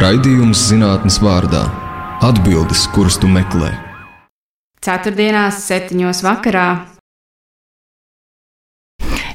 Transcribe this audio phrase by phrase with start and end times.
[0.00, 1.60] Raidījums zinātnes vārdā-
[2.28, 3.68] atbildes, kuras tu meklē.
[4.80, 6.86] Ceturtdienās, septiņos vakarā.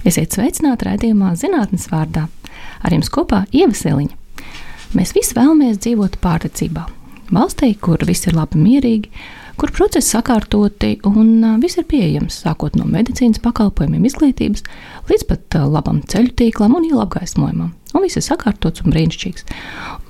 [0.01, 2.25] Esiet sveicināti raidījumā zinātnes vārdā.
[2.81, 4.17] Ar jums kopā ievaseliņa.
[4.97, 6.87] Mēs visi vēlamies dzīvot pārticībā.
[7.29, 9.13] Valstī, kur viss ir labi mierīgi,
[9.61, 14.65] kur procesi sakārtoti un viss ir pieejams, sākot no medicīnas pakalpojumiem, izglītības,
[15.13, 17.75] līdz pat labam ceļu tīklam un ielu apgaismojumam.
[17.95, 19.45] Un viss ir sakārtots un brīnišķīgs.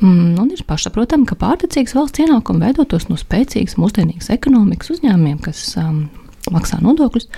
[0.02, 5.62] Mm, un ir pašsaprotami, ka pārticīgs valsts ienākumi veidotos no spēcīgas, mūsdienīgas ekonomikas uzņēmumiem, kas
[5.82, 6.08] um,
[6.54, 7.30] maksā nodokļus.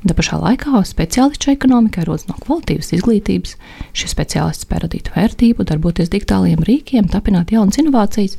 [0.00, 3.56] Tā pašā laikā speciālisti ekonomikai rodas no kvalitīvas izglītības.
[3.96, 8.38] Šie speciālisti spēj radīt vērtību, darboties digitāliem rīkiem, tapināt jaunas inovācijas.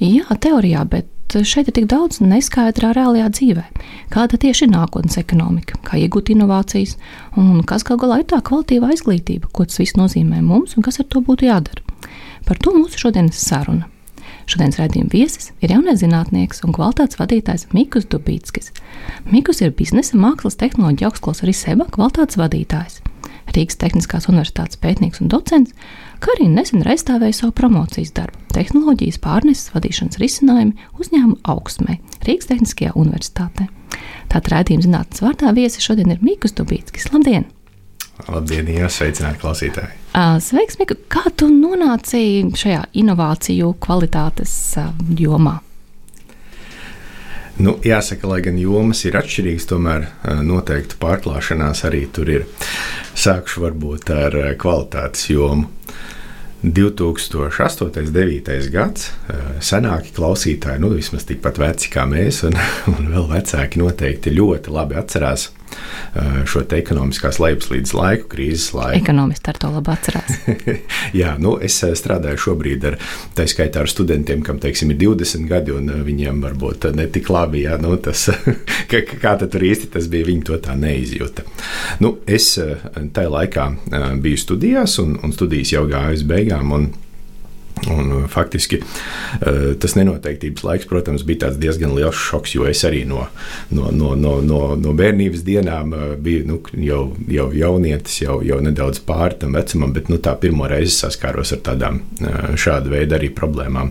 [0.00, 3.64] Jā, teorijā, bet šeit ir tik daudz neskaidrā reālajā dzīvē.
[4.12, 6.96] Kāda tieši ir nākotnes ekonomika, kā iegūt inovācijas,
[7.40, 11.00] un kas galu galā ir tā kvalitīvā izglītība, ko tas viss nozīmē mums un kas
[11.02, 11.82] ar to būtu jādara.
[12.44, 13.88] Par to mūsu šodienas saruna.
[14.44, 18.74] Šodienas raidījuma viesis ir jaunais zinātnieks un kvalitātes vadītājs Mikls Dubītskis.
[19.32, 23.00] Mikls ir biznesa, mākslas, tehnoloģija augstskolas arī seba kvalitātes vadītājs.
[23.54, 25.74] Rīgas Tehniskās Universitātes pētnieks un docents,
[26.34, 33.68] arī nesen aizstāvēja savu promocijas darbu- tehnoloģijas pārneses vadīšanas risinājumi uzņēmumu augsmē Rīgas Tehniskajā Universitātē.
[34.28, 37.12] Tātad rādījuma zinātnes vārdā viesi šodien ir Mikls Dubītskis.
[37.12, 37.44] Labdien!
[38.28, 39.90] Labdien, sveicināti klausītāji!
[40.40, 40.94] Sveiks, Mika!
[41.10, 44.78] Kā tu nonāci šajā inovāciju kvalitātes
[45.18, 45.58] jomā?
[47.58, 50.08] Nu, jāsaka, lai gan jomas ir atšķirīgas, tomēr
[50.42, 52.46] noteikti pārklāšanās arī tur ir.
[53.14, 55.70] Sākšu varbūt ar kvalitātes jomu.
[56.64, 57.84] 2008.
[57.84, 58.70] un 2009.
[58.72, 59.10] gads
[59.60, 62.56] senāki klausītāji, nu vismaz tikpat veci kā mēs, un,
[62.94, 65.50] un vēl vecāki noteikti ļoti labi atcerās
[66.48, 68.98] šo ekonomiskās lejupslīdes laiku, krīzes laiku.
[69.02, 70.38] Ekonomisti ar to labi atcerās.
[71.20, 72.98] Jā, nu, es strādāju šobrīd ar,
[73.36, 77.64] tā skaitā ar studentiem, kam, teiksim, ir 20 gadi, un viņiem varbūt ne tik labi,
[77.66, 78.26] jā, nu, tas,
[78.90, 81.46] kā, kā tur īsti tas bija, viņi to tā neizjūta.
[82.04, 83.68] Nu, es tajā laikā
[84.22, 86.92] biju studijās, un, un studijas jau gāja uz beigām, un
[87.90, 93.02] Un, uh, faktiski uh, tas nenoteiktības laiks, protams, bija diezgan liels šoks, jo es arī
[93.08, 93.26] no,
[93.74, 98.60] no, no, no, no, no bērnības dienām uh, biju nu, jau, jau jaunietis, jau, jau
[98.64, 102.00] nedaudz pāri tam vecumam, bet nu, tā pirmo reizi saskāros ar tādām
[102.60, 103.90] šāda veida arī problēmām.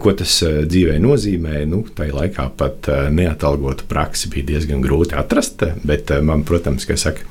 [0.00, 1.62] Ko tas dzīvē nozīmē?
[1.68, 7.26] Nu, tajā laikā pat neatalgotu praksi bija diezgan grūti atrast, bet man, protams, ka saka,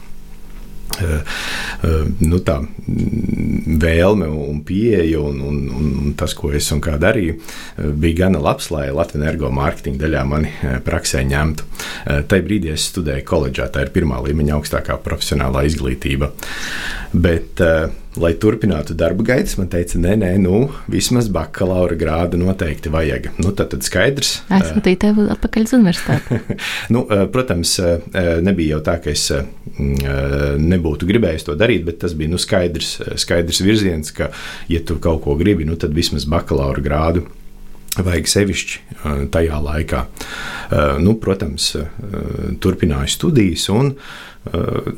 [2.27, 7.37] nu, tā mm, vēlme un pieeja un, un, un tas, ko es un kā darīju,
[7.37, 10.51] eh, bija gana labs, lai Latvijas energo mārketinga daļā mani
[10.85, 11.65] praksē ņemtu.
[12.05, 16.29] Tajā brīdī es studēju koledžā, tā ir pirmā līmeņa augstākā profesionālā izglītība.
[17.13, 17.63] Bet,
[18.21, 23.31] lai turpinātu darba gaitas, man teica, nē, nē, nu, vismaz bakalaura grādu noteikti vajag.
[23.41, 24.33] Nu, tad, tad skaidrs.
[24.53, 26.41] Aizsūtīju tevi atpakaļ uz universitāti.
[26.93, 27.77] nu, protams,
[28.45, 29.27] nebija jau tā, ka es
[29.77, 34.31] nebūtu gribējis to darīt, bet tas bija nu, skaidrs, skaidrs virziens, ka,
[34.71, 37.27] ja tu kaut ko gribi, nu, tad vismaz bakalaura grādu
[37.97, 40.03] vajag sevišķi tajā laikā.
[41.01, 41.71] Nu, protams,
[42.61, 43.93] turpināju studijas un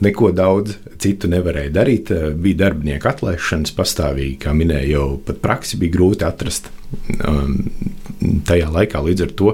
[0.02, 2.12] neko daudz citu nevarēju darīt.
[2.42, 6.72] Bija darbinieku atlaišanas pastāvīgi, kā minēju, jau pat praksi bija grūti atrast
[8.50, 9.02] tajā laikā.
[9.06, 9.54] Līdz ar to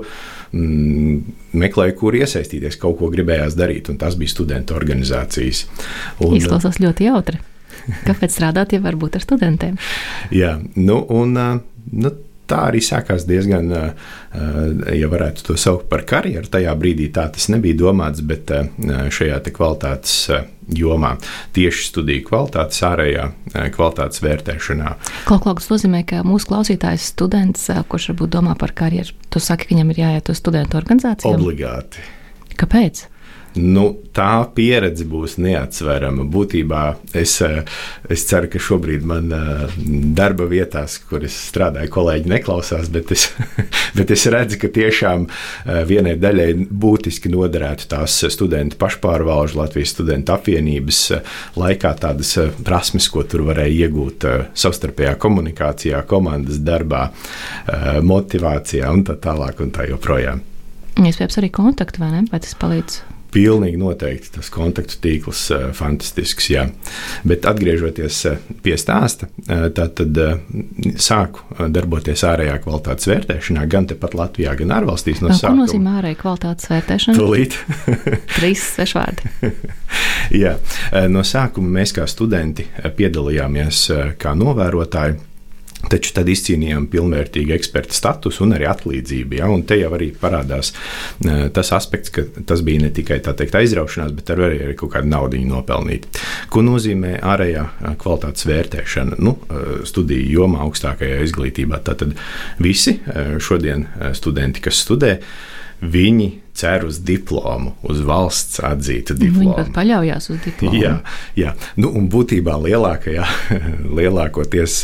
[0.56, 1.18] mm,
[1.62, 5.66] meklēju, kur iesaistīties, kaut ko gribējās darīt, un tas bija studentu organizācijas.
[6.24, 7.42] Un, Izklausās ļoti jautri.
[8.08, 9.76] Kāpēc strādāt, ja varbūt ar studentiem?
[10.34, 12.12] Jā, nu, un nu,
[12.50, 13.72] tā arī sākās diezgan,
[14.94, 16.48] ja varētu to saukt par karjeru.
[16.52, 18.52] Tajā brīdī tā tas nebija domāts, bet
[18.86, 20.18] šajā kvalitātes
[20.66, 21.12] jomā
[21.54, 23.28] tieši studiju kvalitātes, ārējā
[23.76, 24.94] kvalitātes vērtēšanā.
[25.30, 29.76] Kaut kas nozīmē, ka mūsu klausītājs students, kurš varbūt domā par karjeru, tu saki, ka
[29.76, 31.36] viņam ir jāiet uz studentu organizāciju?
[31.38, 32.02] Obligāti.
[32.58, 33.06] Kāpēc?
[33.56, 33.86] Nu,
[34.16, 36.26] tā pieredze būs neatsverama.
[36.32, 36.84] Būtībā
[37.16, 37.64] es, eh,
[38.10, 39.76] es ceru, ka šobrīd man eh,
[40.18, 43.28] darba vietās, kur es strādāju, kolēģi neklausās, bet es,
[43.98, 50.36] bet es redzu, ka tiešām eh, vienai daļai būtiski noderētu tās studentu pašpārvalžu Latvijas studentu
[50.36, 51.02] apvienības
[51.56, 52.36] laikā tādas
[52.66, 54.28] prasmes, ko tur varēja iegūt
[54.58, 57.08] savstarpējā komunikācijā, komandas darbā,
[58.04, 60.44] motivācijā un tā tālāk un tā joprojām.
[60.96, 62.24] Iespējams, arī kontakti, vai ne?
[62.32, 63.15] Vai tas palīdz?
[63.36, 66.48] Pilnīgi noteikti tas kontaktu tīkls ir uh, fantastisks.
[66.54, 66.66] Jā.
[67.28, 70.38] Bet atgriežoties uh, pie stāsta, uh, tad uh,
[71.02, 71.44] sāku
[71.76, 75.22] darboties ārējā kvalitātes vērtēšanā, gan tepat Latvijā, gan ārvalstīs.
[75.24, 77.20] No Ko nozīmē ārējā kvalitātes vērtēšana?
[77.20, 77.60] Tūlīt.
[78.38, 79.52] Trīs svešvārdi.
[80.44, 80.56] jā,
[81.12, 82.68] no sākuma mēs kā studenti
[82.98, 83.86] piedalījāmies
[84.22, 85.20] kā novērotāji.
[85.92, 89.40] Taču tad izcīnījām pilnvērtīgu eksperta statusu un arī atlīdzību.
[89.40, 89.50] Ja?
[89.54, 94.14] Un te jau arī parādās uh, tas aspekts, ka tas bija ne tikai teikt, aizraušanās,
[94.18, 96.08] bet arī, arī kaut kāda nauda nopelnīt.
[96.52, 97.66] Ko nozīmē ārējā
[98.02, 99.20] kvalitātes vērtēšana?
[99.24, 99.36] Nu,
[99.88, 101.82] studiju jomā, augstākajā izglītībā.
[101.86, 102.16] Tātad
[102.62, 102.98] visi
[103.44, 103.88] šodien
[104.18, 105.18] studenti, kas studē,
[105.82, 109.42] viņi cer uz diplomu, uz valsts atzītu diplomu.
[109.42, 110.80] Viņi pat paļaujas uz diplomu.
[110.80, 110.94] Jā,
[111.36, 111.52] jā.
[111.76, 113.26] Nu, un būtībā lielākajā,
[114.00, 114.78] lielākoties,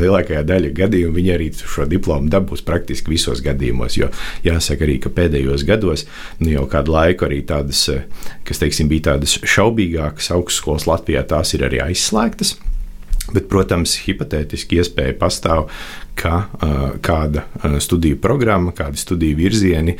[0.00, 3.98] lielākajā daļa gadījumu viņi arī šo diplomu dabūs praktiski visos gadījumos.
[4.00, 4.08] Jo
[4.46, 6.06] jāsaka arī, ka pēdējos gados
[6.40, 7.84] nu, jau kādu laiku arī tādas,
[8.48, 12.56] kas teiksim, bija tādas šaubīgākas augstskolas Latvijā, tās ir arī aizslēgtas.
[13.32, 15.70] Bet, protams, hipotētiski iespēja pastāv,
[16.14, 17.44] ka uh, kāda
[17.82, 19.94] studiju programma, kādi studiju virzieni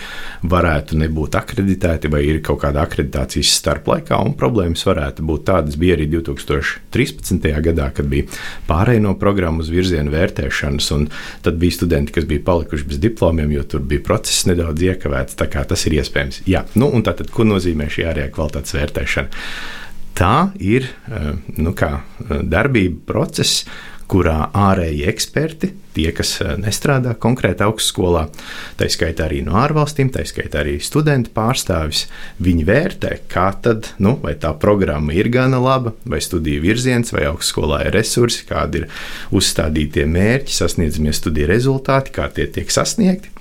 [0.46, 5.78] varētu nebūt akreditēti, vai ir kaut kāda akreditācijas starplaikā, un problēmas varētu būt tādas.
[5.80, 7.48] Bija arī 2013.
[7.64, 8.28] gadā, kad bija
[8.68, 11.08] pārējai no programmu uz virzienu vērtēšanas, un
[11.42, 15.40] tad bija studenti, kas bija palikuši bez diplomiem, jo tur bija process nedaudz iekavēts.
[15.40, 16.44] Tā kā tas ir iespējams.
[16.50, 19.42] Jā, nu, un tātad, ko nozīmē šī ārējā kvalitātes vērtēšana?
[20.14, 23.64] Tā ir eh, nu, kā, eh, darbība, process,
[24.10, 28.28] kurā ārēji eksperti, tie, kas eh, nestrādā konkrēti augstskolā,
[28.78, 32.04] tā skaitā arī no ārvalstīm, tā skaitā arī studenti pārstāvis,
[32.46, 37.24] viņi vērtē, kā tad, nu, vai tā programma ir gana laba, vai studiju virziens, vai
[37.32, 39.00] augstskolā ir resursi, kādi ir
[39.34, 43.32] uzstādītie mērķi, sasniedzamie studiju rezultāti, kā tie tiek sasniegti.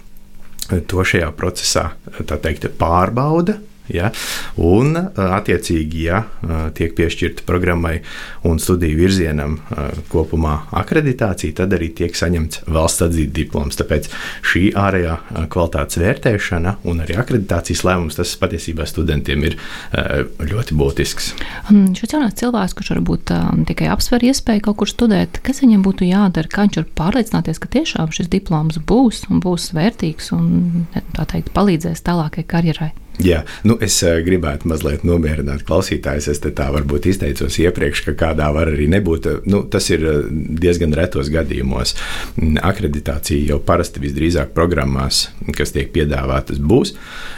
[0.89, 1.89] To šajā procesā
[2.23, 3.59] teikt, pārbauda
[3.93, 4.11] Ja?
[4.61, 6.23] Un, attiecīgi, ja
[6.77, 7.99] tiek piešķirta programmai
[8.47, 9.59] un studiju virzienam
[10.11, 13.77] kopumā akreditācija, tad arī tiek saņemts valsts atzīta diploms.
[13.79, 14.09] Tāpēc
[14.49, 15.17] šī ārējā
[15.53, 19.57] kvalitātes vērtēšana un arī akreditācijas lēmums, tas patiesībā studentiem ir
[20.43, 21.31] ļoti būtisks.
[21.69, 25.85] Um, šis jaunais cilvēks, kurš varbūt um, tikai apsver iespēju kaut kur studēt, kas viņam
[25.85, 30.85] būtu jādara, kā viņš var pārliecināties, ka tiešām šis diploms būs un būs vērtīgs un
[31.19, 32.93] teikt, palīdzēs tālākai karjerai?
[33.21, 36.31] Jā, nu es uh, gribētu mazliet nomierināt klausītājus.
[36.31, 39.27] Es tā varbūt izteicos iepriekš, ka kādā var arī nebūt.
[39.45, 41.93] Nu, tas ir uh, diezgan retos gadījumos.
[42.39, 46.95] Mm, akreditācija jau parasti visdrīzāk programmās, kas tiek piedāvātas, būs,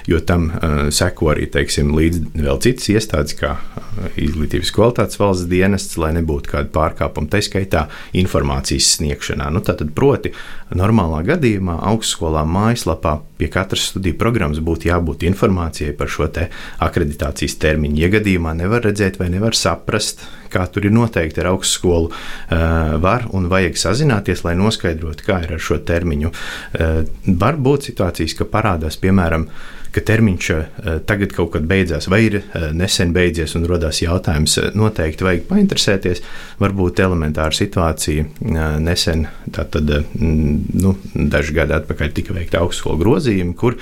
[0.07, 3.57] jo tam uh, seko arī teiksim, līdz vēl citas iestādes, kā
[4.15, 7.85] izglītības kvalitātes valsts dienests, lai nebūtu kāda pārkāpuma, tā skaitā
[8.15, 9.51] informācijas sniegšanā.
[9.51, 10.31] Nu, tātad, proti,
[10.71, 16.29] normālā gadījumā augstskolā mājaslapā pie katras studiju programmas būtu jābūt informācijai par šo
[16.85, 17.99] akreditācijas termiņu.
[18.01, 22.57] Ja gadījumā nevar redzēt vai nevar saprast, kā tur ir noteikti ar augstskolu, eh,
[23.01, 26.33] var un vajag sazināties, lai noskaidrotu, kā ir ar šo termiņu.
[26.73, 29.47] Eh, var būt situācijas, ka parādās, piemēram,
[29.95, 30.65] ka termiņš eh,
[31.07, 35.45] tagad kaut kad beidzās, vai ir eh, nesen beidzies, un radās jautājums, eh, noteikti vajag
[35.49, 36.23] painteresēties.
[36.59, 38.25] Varbūt elementāra situācija
[38.79, 43.75] nesen, tātad nu, daži gadi atpakaļ tika veikta augstskolu grozījumi, kur,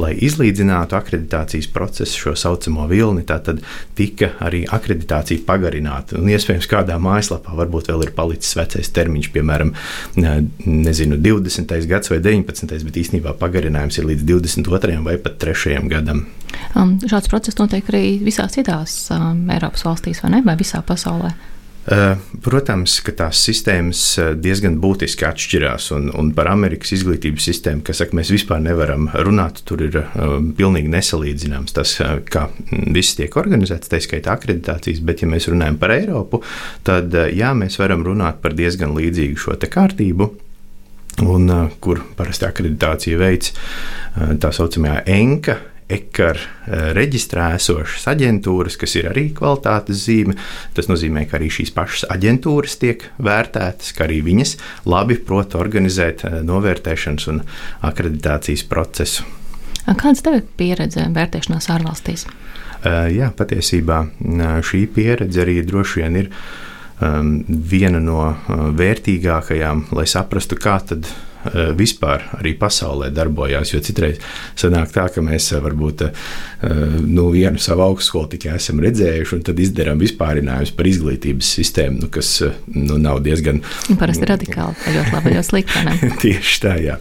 [0.00, 3.62] lai izlīdzinātu akreditācijas procesu, šo saucamo vilni, tad
[3.98, 6.18] tika arī akreditācija pagarināta.
[6.18, 9.72] Un iespējams, kādā mājaslapā varbūt vēl ir palicis vecais termiņš, piemēram,
[10.66, 11.76] nezinu, 20.
[11.90, 12.74] gads vai 19.
[12.88, 14.98] bet īstenībā pagarinājums ir līdz 22.
[15.06, 16.26] vai pat 3 trešajam gadam.
[16.76, 20.42] Um, šāds process notiek arī visās citās um, Eiropas valstīs, vai ne?
[20.44, 21.32] Vai visā pasaulē?
[21.86, 25.88] Uh, protams, ka tās sistēmas uh, diezgan būtiski atšķirās.
[25.94, 30.38] Un, un par Amerikas izglītības sistēmu, kas saka, mēs vispār nevaram runāt, tur ir uh,
[30.58, 32.48] pilnīgi nesalīdzināms tas, uh, kā
[32.92, 35.04] viss tiek organizēts, tā skaitā akreditācijas.
[35.06, 36.42] Bet, ja mēs runājam par Eiropu,
[36.86, 40.32] tad jā, mēs varam runāt par diezgan līdzīgu šo kārtību
[41.24, 45.56] un uh, kur parasti akreditācija veids uh, tā saucamajā ENKA.
[45.86, 50.34] Ekar uh, reģistrā esošas aģentūras, kas ir arī kvalitātes zīme.
[50.74, 54.56] Tas nozīmē, ka arī šīs pašas aģentūras tiek vērtētas, ka arī viņas
[54.90, 57.44] labi prot organizēt novērtēšanas un
[57.86, 59.28] akreditācijas procesu.
[59.86, 62.26] Kāda ir pieredze vērtēšanās ārvalstīs?
[63.14, 64.02] Jā, patiesībā
[64.66, 66.32] šī pieredze arī droši vien ir
[67.00, 71.08] viena no uh, vērtīgākajām, lai saprastu, kā tad
[71.78, 73.72] vispār arī pasaulē darbojās.
[73.74, 74.20] Jo citreiz
[74.58, 76.26] sanāk tā, ka mēs eh, varbūt eh,
[77.04, 82.10] nu, vienu savu augstskolu tikai esam redzējuši, un tad izdarām vispārinājumus par izglītības sistēmu, nu,
[82.12, 82.32] kas
[82.72, 83.62] nu, nav diezgan.
[84.00, 85.94] Parasti radikāli, ļoti labi, ļoti slikti.
[86.24, 86.98] Tieši tā, jā.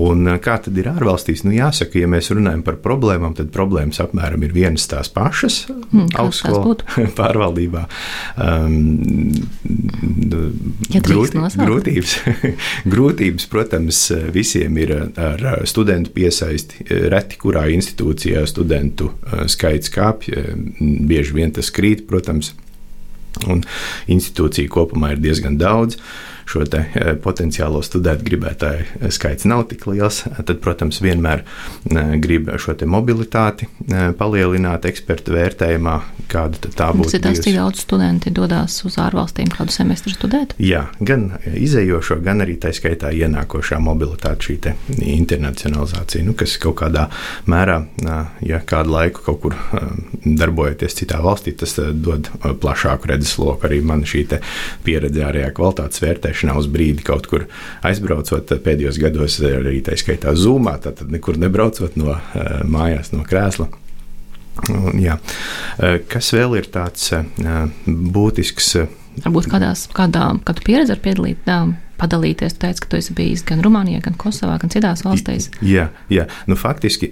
[0.00, 1.44] Un kā tad ir ārvalstīs?
[1.46, 6.10] Nu, jāsaka, ja mēs runājam par problēmām, tad problēmas apmēram ir vienas tās pašas mm,
[6.18, 6.78] augstskolu
[7.18, 7.84] pārvaldībā.
[8.38, 8.78] Um,
[10.92, 12.16] ja grūti, grūtības,
[12.92, 16.86] grūtības, protams, protams, visiem ir ar studentu piesaisti.
[17.12, 19.10] Reti kurā institūcijā studentu
[19.46, 20.32] skaits kāpj,
[20.80, 22.54] bieži vien tas krīt, protams.
[23.46, 23.60] Un
[24.08, 25.98] institūcija kopumā ir diezgan daudz.
[26.48, 26.64] Šo
[27.22, 31.44] potenciālo studēt gribētāju skaits nav tik liels, tad, protams, vienmēr
[32.24, 33.68] grib šo mobilitāti
[34.18, 35.96] palielināt ekspertu vērtējumā,
[36.32, 37.10] kāda tā būtu.
[37.10, 40.54] Tas ir tas, cik daudz studenti dodas uz ārvalstīm kādu semestru studēt?
[40.62, 44.56] Jā, gan izējošo, gan arī tā skaitā ienākošā mobilitāte, šī
[45.18, 47.08] internacionalizācija, nu, kas kaut kādā
[47.50, 47.82] mērā,
[48.44, 49.56] ja kādu laiku kaut kur
[50.24, 53.68] darbojoties citā valstī, tas dod plašāku redzesloku.
[53.68, 54.24] Arī man šī
[54.86, 57.46] pieredze ārējā kvalitātes vērtēšanā uz brīdi kaut kur
[57.86, 62.16] aizbraucot pēdējos gados, arī tā skaitā zūmā, tad nekur nebraucot no
[62.68, 63.68] mājās, no krēsla.
[64.98, 65.18] Jā.
[66.10, 67.12] Kas vēl ir tāds
[67.86, 68.72] būtisks?
[69.24, 71.46] Varbūt kādās, kādā, kādu pieredzi var piedalīt
[71.98, 72.54] padalīties.
[72.54, 75.48] Tu teici, ka tu esi bijis gan Rumānijā, gan Kosovā, gan citās valstīs.
[75.64, 76.26] Jā, jā.
[76.46, 77.10] Nu, faktiski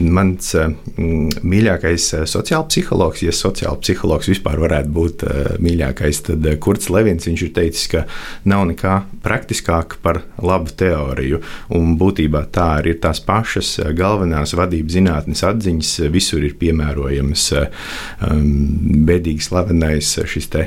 [0.00, 0.54] mans
[0.96, 5.24] mīļākais sociālais psihologs, ja sociālais psihologs vispār varētu būt
[5.64, 8.04] mīļākais, tad Kurts Levins ir teicis, ka
[8.48, 11.42] nav nekā praktiskāk par labu teoriju.
[11.76, 17.44] Un būtībā tā arī ir tās pašas galvenās vadības zinātnes atziņas, visur ir piemērojamas
[19.08, 20.64] bēdīgi slavenais šis te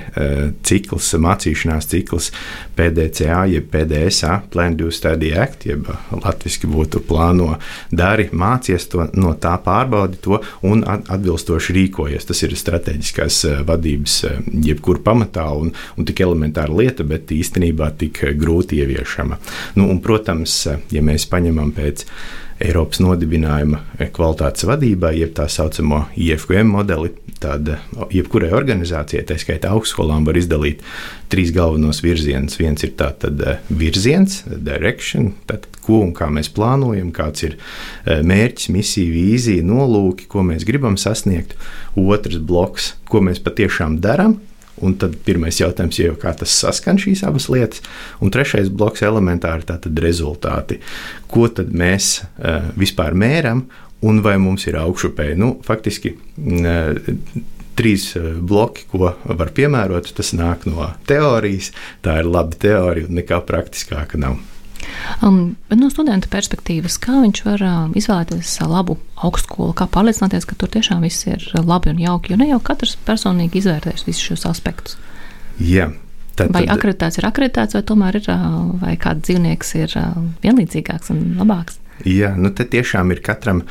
[0.67, 2.31] cikls, mācīšanās cikls
[2.77, 7.55] PDCA PDA, jeb PDSA, Plan Do Study Act, jeb latviešu būtu plāno
[7.91, 12.27] dari, mācies to, no tā pārbaudi to un atbilstoši rīkojies.
[12.27, 17.91] Tas ir strateģiskās eh, vadības eh, jebkur pamatā un, un tik elementāra lieta, bet īstenībā
[17.97, 19.39] tik grūti ieviešama.
[19.79, 22.05] Nu, un, protams, ja mēs paņemam pēc
[22.61, 23.79] Eiropas nodibinājuma
[24.13, 27.09] kvalitātes vadībai, jeb tā saucamo IFQM modeli,
[27.41, 27.71] tad
[28.13, 30.83] jebkurai organizācijai, tā skaitā augstskolām, var izdalīt
[31.31, 32.59] trīs galvenos virzienus.
[32.61, 38.21] Viens ir tātad eh, virziens, direction, tātad ko un kā mēs plānojam, kāds ir eh,
[38.21, 41.57] mērķis, misija, vīzija, nolūki, ko mēs gribam sasniegt.
[41.99, 44.39] Otrs bloks, ko mēs patiešām darām,
[44.81, 47.83] Un tad pirmais jautājums ir, kā tas saskan šīs abas lietas.
[48.23, 50.79] Un trešais bloks elementāri tātad rezultāti.
[51.29, 53.67] Ko tad mēs uh, vispār mēram
[54.01, 55.39] un vai mums ir augšupēji?
[55.39, 56.15] Nu, faktiski.
[56.37, 57.17] Uh,
[57.71, 61.71] Trīs eh, bloki, ko var piemērot, tas nāk no teorijas.
[62.03, 64.41] Tā ir laba teorija, un nekā praktiskāka nav.
[65.23, 70.71] Um, no studenta perspektīvas, kā viņš var uh, izvēlēties labu augstskolu, kā pārliecināties, ka tur
[70.73, 74.97] tiešām viss ir labi un jauki, jo ne jau katrs personīgi izvērtēs visus šos aspektus.
[75.61, 75.91] Jā.
[76.35, 78.27] Tad, vai akreditāts ir akreditāts, vai tomēr ir,
[78.81, 79.95] vai kāds dzīvnieks ir
[80.43, 81.77] vienlīdzīgāks un labāks?
[82.07, 83.61] Jā, nu te tiešām ir katram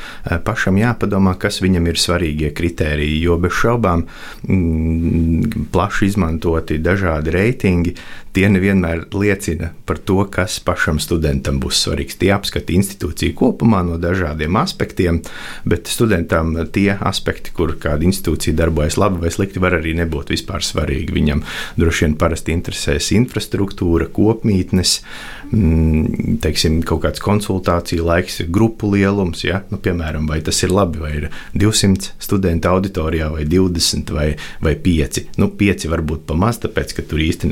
[0.45, 3.19] pašam jāpadomā, kas viņam ir svarīgie kritēriji.
[3.25, 4.05] Jo bez šaubām
[4.47, 7.95] mm, plaši izmantoti dažādi reitingi,
[8.35, 12.17] tie nevienmēr liecina par to, kas pašam studentam būs svarīgs.
[12.21, 15.21] Tie apskata institūciju kopumā no dažādiem aspektiem,
[15.67, 20.63] bet studentam tie aspekti, kur kāda institūcija darbojas labi vai slikti, var arī nebūt vispār
[20.65, 21.15] svarīgi.
[21.15, 21.43] Viņam
[21.79, 24.97] droši vien parasti interesēs infrastruktūra, kopmītnes,
[25.51, 29.43] mm, teiksim, kaut kāds konsultāciju laiks, grupu lielums.
[29.47, 29.63] Ja?
[29.73, 34.29] Nu, piemēram, vai tas ir labi, vai ir 200 studentu auditorijā, vai 20 vai,
[34.63, 35.25] vai 5.
[35.41, 37.51] Nu, 5 varbūt pamaz, tāpēc, ka tur īsti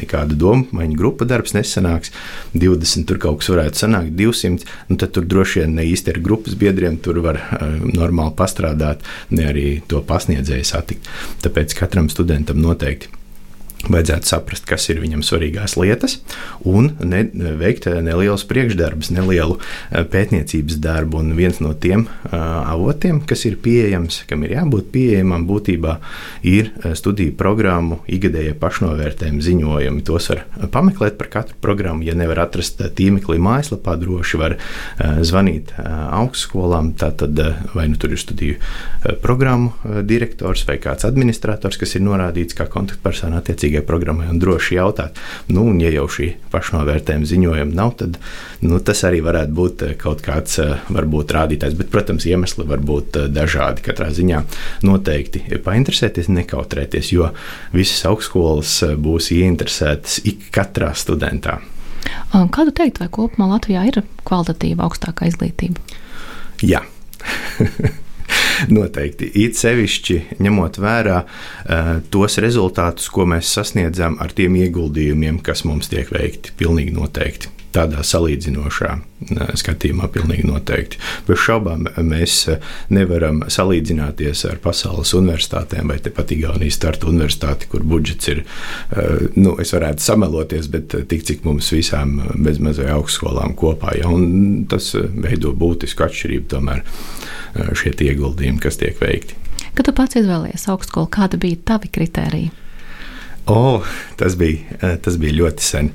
[0.69, 2.11] nekāda doma apmaiņu grupu darbs nesanāks,
[2.53, 6.19] 20 tur kaut kas varētu sanākt, 200, nu tad tur droši vien ne īsti ar
[6.19, 11.07] grupas biedriem tur var uh, normāli pastrādāt, ne arī to pasniedzēju satikt.
[11.43, 13.18] Tāpēc katram studentam noteikti
[13.88, 16.17] Vajadzētu saprast, kas ir viņam svarīgās lietas,
[16.67, 17.21] un ne,
[17.55, 21.21] veikt nelielus priekšdarbus, nelielu eh, pētniecības darbu.
[21.24, 22.33] Un viens no tiem uh,
[22.67, 25.95] avotiem, kas ir pieejams, kam ir jābūt pieejamam, būtībā
[26.43, 30.03] ir eh, studiju programmu ikgadējie pašnovērtējumi ziņojumi.
[30.09, 30.43] Tos var
[30.75, 32.03] pameklēt par katru programmu.
[32.03, 35.88] Ja nevar atrast tīmeklī mājaslapā, droši var uh, zvanīt uh,
[36.19, 36.91] augstskolām.
[37.00, 37.39] Tātad
[37.71, 38.59] vai nu tur ir studiju
[39.24, 44.77] programmu direktors vai kāds administrators, kas ir norādīts kā kontaktpersona attiecībā attiecīgai programmai un droši
[44.77, 45.17] jautāt.
[45.49, 48.17] Nu, un, ja jau šī pašnovērtējuma ziņojuma nav, tad
[48.61, 51.77] nu, tas arī varētu būt eh, kaut kāds eh, varbūt rādītājs.
[51.77, 53.83] Bet, protams, iemesli var būt eh, dažādi.
[53.85, 54.43] Katrā ziņā
[54.83, 57.31] noteikti painteresēties, nekautrēties, jo
[57.73, 61.59] visas augstskolas būs ieinteresētas ik katrā studentā.
[62.29, 65.81] Kādu teikt, vai kopumā Latvijā ir kvalitatīva augstākā izglītība?
[66.65, 66.85] Jā.
[68.67, 69.29] Noteikti.
[69.39, 75.91] It sevišķi ņemot vērā uh, tos rezultātus, ko mēs sasniedzam ar tiem ieguldījumiem, kas mums
[75.91, 76.55] tiek veikti.
[76.59, 77.53] Pilnīgi noteikti.
[77.69, 80.99] Tādā salīdzinošā uh, skatījumā, pilnīgi noteikti.
[81.27, 87.85] Bez šaubām mēs uh, nevaram salīdzināties ar pasaules universitātēm vai pat Igaunijas starta universitāti, kur
[87.85, 88.41] budžets ir,
[89.37, 94.91] nu, es varētu sameloties, bet tik cik mums visām bezmazai augstskolām kopā, ja, un tas
[94.97, 96.83] veido būtisku atšķirību tomēr
[97.77, 99.37] šie ieguldījumi, kas tiek veikti.
[99.75, 102.55] Kad tu pats izvēlējies augstskolu, kāda bija tavi kritērija?
[103.49, 103.81] O,
[104.19, 105.91] tas, bija, tas bija ļoti sen.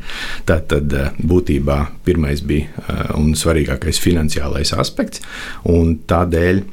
[0.49, 0.91] Tā tad
[1.23, 5.23] būtībā pirmais bija un svarīgākais finansiālais aspekts,
[5.71, 6.65] un tādēļ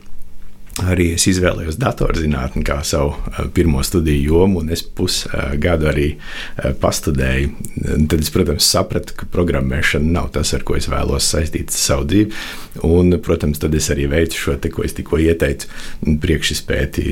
[0.90, 3.14] arī es izvēlējos datorzinātni kā savu
[3.56, 6.08] pirmo studiju jomu, un es pusgadu arī
[6.82, 7.52] pastudēju.
[8.12, 12.42] Tad es, protams, sapratu, ka programmēšana nav tas, ar ko es vēlos saistīt savu dzīvi.
[12.88, 15.70] Un, protams, tad es arī veicu šo te, ko es tikko ieteicu,
[16.24, 17.06] priekšspēti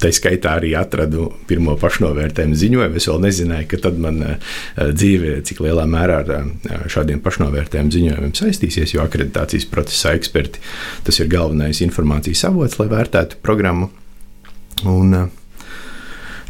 [0.00, 2.96] Tā skaitā arī atradu pirmo pašnovērtējumu ziņojumu.
[2.96, 7.92] Es vēl nezināju, ka tad man eh, dzīve cik lielā mērā ar eh, šādiem pašnovērtējumu
[7.96, 10.62] ziņojumiem saistīsies, jo akreditācijas procesā eksperti
[11.04, 13.92] tas ir galvenais informācijas avots, lai vērtētu programmu.
[14.88, 15.28] Un, eh,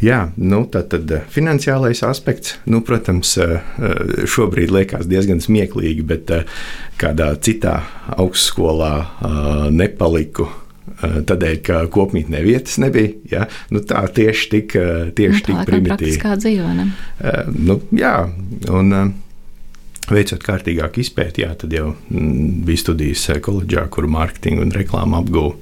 [0.00, 3.34] Jā, nu, tā tad finansiālais aspekts, nu, protams,
[4.32, 6.32] šobrīd liekas diezgan smieklīgi, bet
[6.96, 7.74] kādā citā
[8.16, 8.94] augstskolā
[9.76, 10.48] nepaliku
[11.00, 13.14] tādēļ, ka kopmītnē vietas nebija.
[13.30, 13.46] Ja?
[13.72, 16.20] Nu, tā tieši tik, eh, tieši nu, tik primitīvi.
[16.20, 16.68] Kā dzīve.
[17.20, 18.14] Uh, nu, jā,
[18.70, 19.14] un
[20.10, 25.56] veicot kārtīgāku izpēti, jā, tad jau mm, bija studijas koledžā, kur mārketingu un reklāmu apgūvu.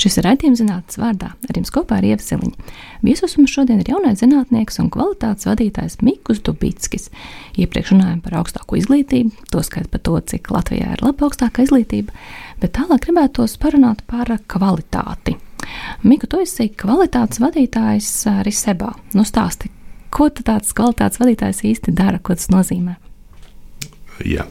[0.00, 1.30] Šis ir raidījums zinātnes vārdā.
[1.34, 2.72] Ar jums kopā ir Ievseliņa.
[3.06, 7.10] Viesos mums šodien ir jaunais zinātnieks un kvalitātes vadītājs Mikus Dubickis.
[7.60, 12.14] Iepriekš runājām par augstāko izglītību, tostarp par to, cik Latvijā ir laba augstākā izglītība,
[12.62, 15.38] bet tālāk gribētos parunāt par kvalitāti.
[16.04, 18.92] Miku, tu esi kvalitātes vadītājs arī Sebā.
[19.16, 19.70] Nu, stāsti,
[20.14, 22.98] ko tāds kvalitātes vadītājs īsti dara, ko tas nozīmē?
[24.22, 24.46] Jā.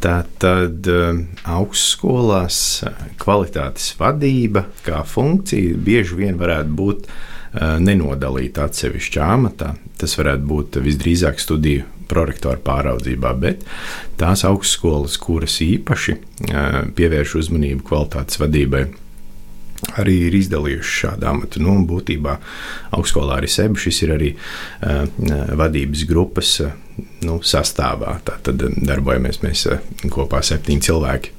[0.00, 8.68] Tā tad um, augstskolās uh, kvalitātes vadība kā funkcija bieži vien varētu būt uh, nenodalīta
[8.68, 9.74] atsevišķā amatā.
[10.00, 13.64] Tas varētu būt visdrīzāk studiju prorektora pāraudzībā, bet
[14.20, 16.14] tās augstskolas, kuras īpaši
[16.94, 18.84] pievērš uzmanību kvalitātes vadībai,
[19.94, 21.62] arī ir izdalījuši šādu amatu.
[21.64, 22.36] Nu, būtībā
[22.96, 25.06] augstskolā arī sebi šis ir arī uh,
[25.58, 26.74] vadības grupas uh,
[27.26, 28.18] nu, sastāvā.
[28.26, 31.34] Tad darbojamies mēs uh, kopā septiņi cilvēki.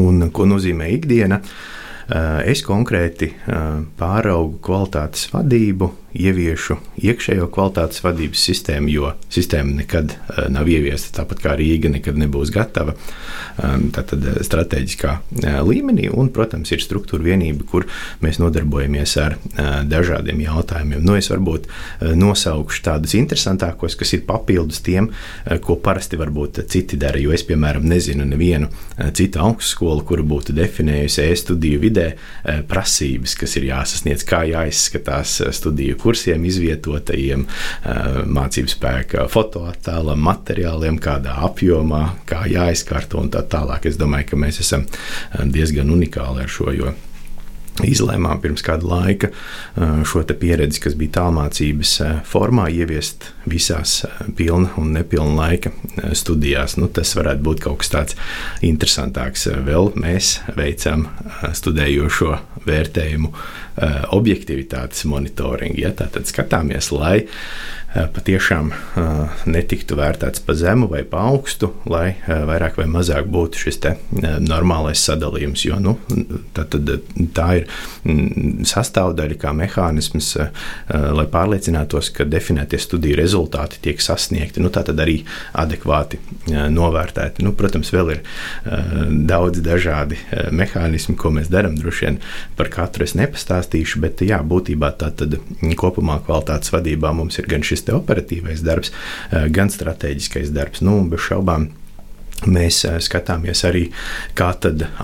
[0.00, 1.40] Un, ko nozīmē ikdiena?
[2.04, 10.14] Uh, es konkrēti uh, pāraugu kvalitātes vadību ieviešu iekšējo kvalitātes vadības sistēmu, jo sistēma nekad
[10.14, 12.94] uh, nav ieviesta, tāpat kā Rīga nekad nebūs gatava.
[13.54, 17.86] Um, tātad uh, strateģiskā uh, līmenī, un, protams, ir struktūra vienība, kur
[18.24, 19.36] mēs nodarbojamies ar
[19.88, 21.02] dažādiem jautājumiem.
[21.04, 21.66] Nu, es varbūt
[22.18, 25.10] nosaukšu tādus interesantākos, kas ir papildus tiem,
[25.64, 28.70] ko parasti varbūt citi dara, jo es, piemēram, nezinu nevienu
[29.16, 32.06] citu augstskolu, kura būtu definējusi e-studiju vidē
[32.70, 37.46] prasības, kas ir jāsasniedz, kā jāizskatās studiju kursiem izvietotajiem
[38.36, 43.88] mācību spēka fotoattēlam, materiāliem, kādā apjomā, kā jāizkārto un tā tālāk.
[43.88, 44.86] Es domāju, ka mēs esam
[45.56, 46.70] diezgan unikāli ar šo.
[46.74, 46.94] Jo
[47.82, 49.30] izlēmām pirms kāda laika
[50.06, 51.94] šo pieredzi, kas bija tālmācības
[52.28, 54.04] formā, ieviest visās
[54.38, 55.72] pilna un nepilna laika
[56.14, 56.76] studijās.
[56.78, 58.18] Nu, tas varētu būt kaut kas tāds
[58.62, 59.48] interesantāks.
[59.66, 61.08] Vēl mēs veicam
[61.50, 62.36] studējošo
[62.68, 63.34] vērtējumu
[64.14, 65.80] objektivitātes monitoringu.
[65.82, 65.90] Ja?
[65.98, 72.42] Tātad skatāmies, lai Eh, patiešām eh, netiktu vērtēts pa zemu vai pa augstu, lai eh,
[72.48, 73.80] vairāk vai mazāk būtu šis
[74.42, 75.64] normālais sadalījums.
[75.66, 75.94] Jo nu,
[76.56, 76.90] tā, tad,
[77.36, 77.66] tā ir
[78.02, 80.30] mm, sastāvdaļa, kā mehānisms,
[80.88, 84.62] lai pārliecinātos, ka definētie studiju rezultāti tiek sasniegti.
[84.62, 85.18] Nu, tā tad arī
[85.60, 87.44] adekvāti novērtēti.
[87.44, 88.22] Nu, protams, vēl ir
[89.28, 90.18] daudz dažādi
[90.54, 91.76] mehānismi, ko mēs darām.
[91.78, 92.20] Droši vien
[92.58, 95.36] par katru es nepastāstīšu, bet jā, būtībā tā tad
[95.80, 98.92] kopumā kvalitātes vadībā mums ir gan šis operatīvais darbs,
[99.30, 100.80] eh, gan strateģiskais darbs.
[100.80, 101.68] Nu, bez šaubām
[102.44, 103.86] Mēs eh, skatāmies arī,
[104.36, 104.50] kā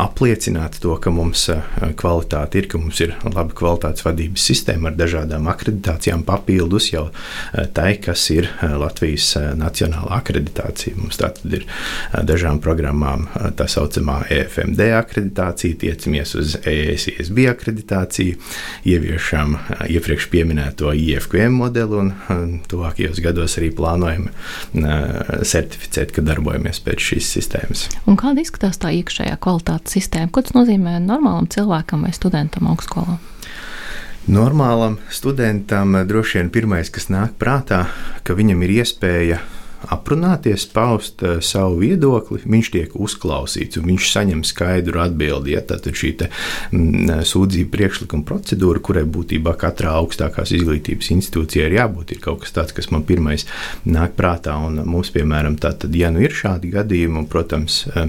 [0.02, 1.62] apliecināt to, ka mums eh,
[1.96, 7.64] kvalitāte ir, ka mums ir laba kvalitātes vadības sistēma ar dažādām akreditācijām, papildus jau eh,
[7.72, 10.98] tai, kas ir Latvijas nacionālā akreditācija.
[11.00, 11.64] Mums tātad ir
[12.26, 18.36] dažām programmām tā saucamā EFMD akreditācija, tiecamies uz ESISB akreditāciju,
[18.90, 19.56] ieviešam
[19.88, 22.12] iepriekš minēto IFQM modeli un
[22.70, 24.28] tuvākajos gados arī plānojam
[24.74, 27.86] certificēt, ka darbojamies pēc šīs sistēmas.
[28.08, 30.30] Un kāda izskatās tā iekšējā kvalitātes sistēma?
[30.32, 33.18] Ko tas nozīmē normālam cilvēkam vai studentam augstskolā?
[34.30, 37.86] Normālam studentam droši vien pirmais, kas nāk prātā,
[38.22, 39.40] ka viņam ir iespēja
[39.88, 45.54] aprunāties, paust uh, savu viedokli, viņš tiek uzklausīts un viņš saņem skaidru atbildi.
[45.54, 46.30] Ja, tad šī te,
[46.74, 52.44] m, mm, sūdzība priekšlikuma procedūra, kurai būtībā katrā augstākās izglītības institūcijā ir jābūt, ir kaut
[52.44, 53.46] kas tāds, kas man pirmais
[53.88, 54.58] nāk prātā.
[54.60, 58.06] Un mums, piemēram, tātad, ja nu ir šādi gadījumi, un, protams, uh,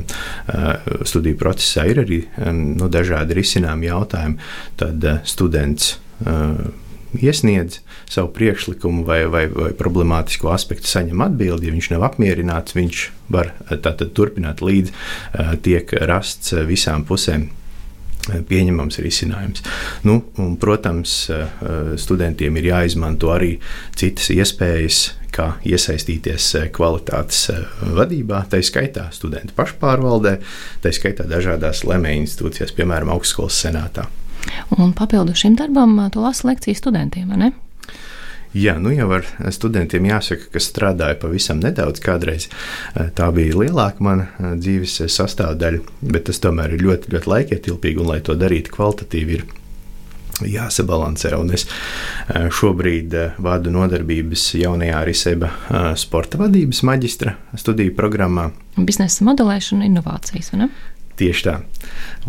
[0.52, 5.96] uh, studiju procesā ir arī nu, dažādi risinājumi jautājumi, tad students
[7.20, 7.80] iesniedz
[8.12, 11.70] savu priekšlikumu vai, vai, vai problemātisku aspektu, saņem atbildi.
[11.70, 14.94] Ja viņš nav apmierināts, viņš var tātad turpināt līdz
[15.66, 17.50] tiek rasts visām pusēm
[18.22, 19.64] pieņemams risinājums.
[20.06, 21.16] Nu, un, protams,
[21.98, 23.56] studentiem ir jāizmanto arī
[23.98, 27.46] citas iespējas, kā iesaistīties kvalitātes
[27.96, 30.38] vadībā, tā skaitā studentu pašpārvaldē,
[30.84, 34.10] tā skaitā dažādās lemēju institūcijās, piemēram, augstskolas senātā.
[34.78, 37.52] Un papildu šim darbam, tu lasi lekcijas studentiem, vai ne?
[38.52, 39.24] Jā, nu jau ar
[39.56, 42.02] studentiem jāsaka, ka strādāju pavisam nedaudz.
[42.04, 42.50] Kādreiz
[43.16, 48.20] tā bija lielāka mana dzīves sastāvdaļa, bet tas tomēr ir ļoti, ļoti laikietilpīgi un, lai
[48.28, 49.46] to darītu kvalitatīvi, ir
[50.52, 51.32] jāsabalansē.
[51.40, 51.64] Un es
[52.60, 55.54] šobrīd vadu nodarbības jaunajā Riseba
[55.96, 58.50] sporta vadības maģistra studiju programmā.
[58.76, 60.52] Biznesa modelēšana un inovācijas?
[61.22, 61.60] Tieši tā.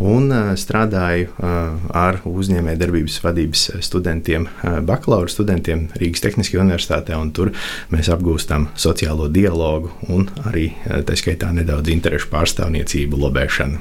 [0.05, 7.17] Un uh, strādāju uh, ar uzņēmējdarbības vadības studentiem, uh, bakalaura studentiem Rīgas Tehniskajā universitātē.
[7.33, 7.55] Tur
[7.93, 10.67] mēs apgūstam sociālo dialogu un arī
[11.09, 13.81] tā skaitā nedaudz interešu pārstāvniecību, lobēšanu.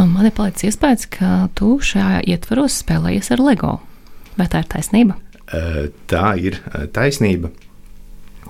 [0.00, 3.76] Man ir palicis iespējas, ka tu šajā ietvaros spēlējies ar LEGO.
[4.38, 5.18] Vai tā ir taisnība?
[6.10, 6.58] Tā ir
[6.94, 7.52] taisnība.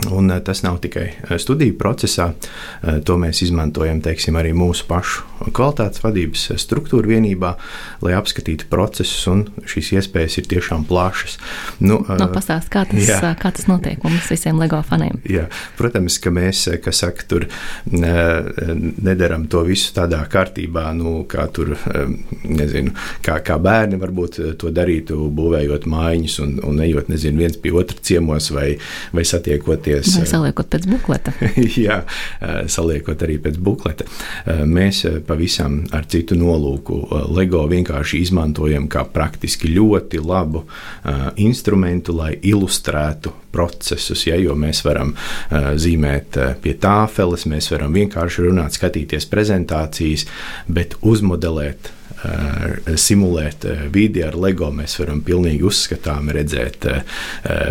[0.07, 4.87] Un eh, tas nav tikai eh, studiju procesā, eh, to mēs izmantojam teiksim, arī mūsu
[4.87, 7.53] pašu kvalitātes vadības struktūra vienībā,
[8.03, 11.37] lai apskatītu procesus, un šīs iespējas ir tiešām plašas.
[11.83, 13.19] Nu, no, pastāst, kā, tas, jā.
[13.39, 15.21] kā tas notiek mums visiem LEGO faniem?
[15.31, 15.47] Jā,
[15.79, 17.47] protams, ka mēs, kas saka, tur
[17.91, 21.75] nedaram to visu tādā kārtībā, nu, kā tur,
[22.43, 27.75] nezinu, kā, kā bērni varbūt to darītu, būvējot mājiņas un, un ejot, nezinu, viens pie
[27.79, 28.73] otra ciemos vai,
[29.15, 30.19] vai satiekot skatīties.
[30.19, 31.33] Vai saliekot pēc bukleta?
[31.87, 31.99] jā,
[32.71, 34.07] saliekot arī pēc bukleta.
[34.69, 37.01] Mēs pavisam ar citu nolūku
[37.35, 40.65] LEGO vienkārši izmantojam kā praktiski ļoti labu
[41.37, 44.27] instrumentu, lai ilustrētu procesus.
[44.29, 45.15] Ja, jo mēs varam
[45.51, 50.27] zīmēt pie tāfeles, mēs varam vienkārši runāt, skatīties prezentācijas,
[50.69, 51.98] bet uzmodelēt Eh,
[52.99, 54.71] simulēt eh, vidi ar LEGO.
[54.75, 57.21] Mēs varam pilnīgi uzskatām redzēt eh,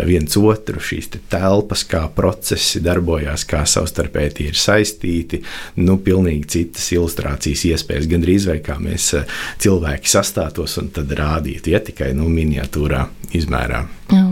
[0.08, 5.42] viens otru, šīs te telpas, kā procesi darbojās, kā savstarpēji tie ir saistīti.
[5.82, 9.12] Nu, pilnīgi citas ilustrācijas iespējas, gandrīz vai kā mēs
[9.62, 13.06] cilvēki sastātos un tad rādītu, ja tikai nu, miniatūrā
[13.36, 13.84] izmērā.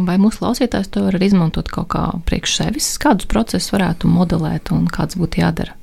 [0.07, 2.95] Vai mūsu klausītājs to var izmantot kaut kā priekš sevis?
[3.03, 5.77] Kādus procesus varētu modelēt un kāds būtu jādara?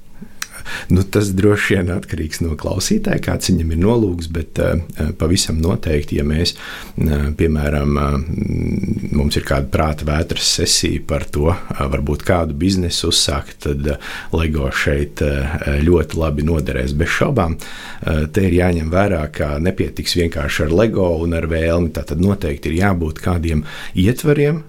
[0.93, 4.82] Nu, tas droši vien atkarīgs no klausītāja, kāds viņam ir nolūks, bet uh,
[5.19, 7.97] pavisam noteikti, ja mēs, uh, piemēram,
[9.13, 13.88] mums ir kāda prāta vētras sesija par to, varbūt kādu biznesu uzsākt, tad
[14.34, 15.21] LEGO šeit
[15.84, 16.93] ļoti labi noderēs.
[16.97, 17.56] Bez šaubām,
[18.04, 21.91] te ir jāņem vērā, ka nepietiks vienkārši ar LEGO un ar vēlmi.
[21.95, 23.63] Tātad noteikti ir jābūt kādiem
[23.99, 24.62] ietvariem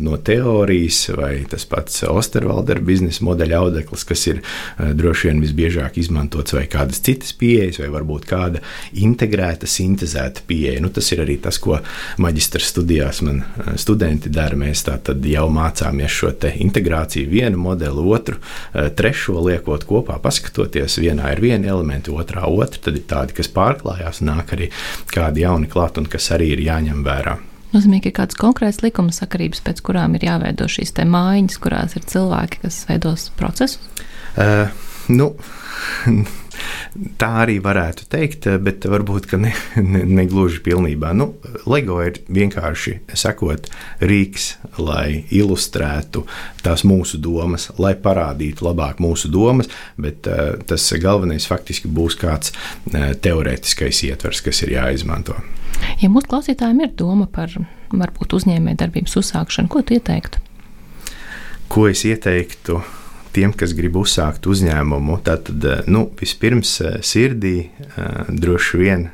[0.00, 4.42] no teorijas vai tas pats Osterwalder biznesa modeļa audeklis, kas ir
[4.78, 8.60] droši vien vien visbiežāk izmantots, vai kādas citas pieejas, vai varbūt kāda
[9.00, 10.80] integrēta, sintēzēta pieeja.
[10.80, 11.78] Nu, tas ir arī tas, ko
[12.18, 14.56] maģistra studijās man eh, studenti dara.
[14.60, 18.36] Mēs tātad jau mācāmies šo integrāciju, vienu modeli, otru,
[18.74, 23.50] eh, trešo liekot kopā, paskatoties, vienā ir viena elementa, otrā otra, tad ir tādi, kas
[23.52, 24.70] pārklājās, nāk arī
[25.10, 27.38] kādi jauni klāt un kas arī ir jāņem vērā.
[27.70, 32.02] Nozīmē, ka ir kādas konkrētas likuma sakarības, pēc kurām ir jāveido šīs mājiņas, kurās ir
[32.10, 33.78] cilvēki, kas veidos procesus?
[34.34, 34.66] Uh,
[35.08, 35.32] Nu,
[37.18, 41.12] Tā arī varētu teikt, bet varbūt ne, ne, ne gluži pilnībā.
[41.16, 41.30] Nu,
[41.70, 43.70] LEGO ir vienkārši sekot
[44.02, 46.24] rīks, lai ilustrētu
[46.64, 52.52] tās mūsu domas, lai parādītu labāk mūsu domas, bet uh, tas galvenais faktiski būs kāds
[52.52, 55.38] uh, teorētiskais ietvers, kas ir jāizmanto.
[56.02, 57.54] Ja mūsu klausītājiem ir doma par
[57.90, 60.42] varbūt uzņēmējdarbības uzsākšanu, ko tu ieteiktu?
[61.70, 62.82] Ko es ieteiktu?
[63.34, 69.08] Tiem, kas grib uzsākt uzņēmumu, tad eh, nu, vispirms eh, sirdī eh, droši vien,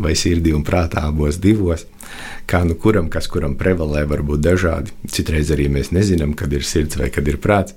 [0.00, 1.82] vai sirdī un prātā abos divos,
[2.48, 4.94] kā nu kuram, kas kuram prevalē, var būt dažādi.
[5.12, 7.76] Citreiz arī mēs nezinām, kad ir sirds vai kad ir prāts.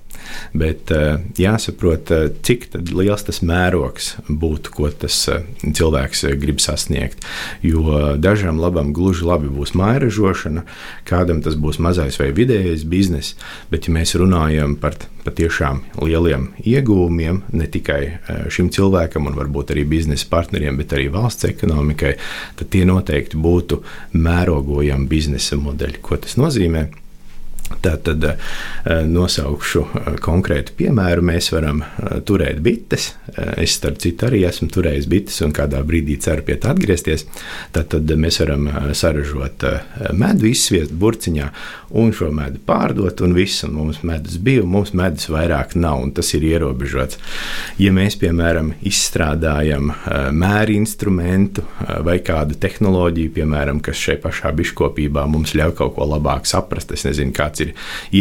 [0.58, 7.26] Bet uh, jāsaprot, uh, cik liels tas mērogs būtu, ko tas uh, cilvēks grib sasniegt.
[7.66, 10.66] Jo dažam labam gluži labi būs mairažošana,
[11.08, 13.38] kādam tas būs mazais vai vidējais bizness.
[13.72, 18.02] Bet, ja mēs runājam par patiešām lieliem iegūmiem ne tikai
[18.54, 22.16] šim cilvēkam, un varbūt arī biznesa partneriem, bet arī valsts ekonomikai,
[22.60, 23.82] tad tie noteikti būtu
[24.16, 26.02] mērogojami biznesa modeļi.
[26.04, 26.88] Ko tas nozīmē?
[27.84, 28.23] Tātad
[29.08, 29.84] nosaukšu
[30.23, 31.23] konkrētu piemēru.
[31.27, 31.84] Mēs varam
[32.27, 33.10] turēt bites.
[33.36, 37.25] Es, starp citu, arī esmu turējis bites un kādā brīdī ceru pie tā atgriezties.
[37.75, 39.65] Tad mēs varam saražot
[40.17, 41.49] medu, izsviest burciņā
[41.99, 43.21] un šo medu pārdot.
[43.27, 47.19] Un viss, un mums medus bija, un mums medus vairāk nav, un tas ir ierobežots.
[47.82, 49.91] Ja mēs, piemēram, izstrādājam
[50.38, 51.65] mēri instrumentu
[52.08, 57.06] vai kādu tehnoloģiju, piemēram, kas šeit pašā biškopībā mums ļauj kaut ko labāk saprast, es
[57.08, 57.74] nezinu, kāds kāds ir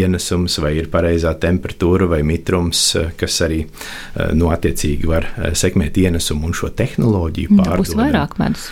[0.02, 5.54] ienesums, vai ir pareizā temperatūra vai mitrums, eh, kas arī eh, nu, attiecīgi var eh,
[5.54, 7.84] sekmēt ienesumu un šo tehnoloģiju pārdot.
[7.84, 8.70] Būs vairāk medus.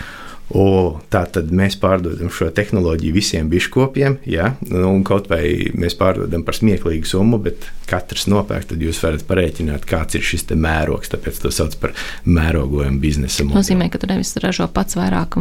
[0.53, 4.51] O, tā tad mēs pārdodam šo tehnoloģiju visiem biškopiem, ja?
[4.69, 9.25] nu, un kaut vai mēs pārdodam par smieklīgu summu, bet katrs nopērk, tad jūs varat
[9.25, 11.09] parēķināt, kāds ir šis mērogs.
[11.13, 11.93] Tāpēc to sauc par
[12.25, 13.55] mērogojumu biznesa modeli.
[13.55, 15.37] Tas nozīmē, ka tu nevis ražo pats vairāk,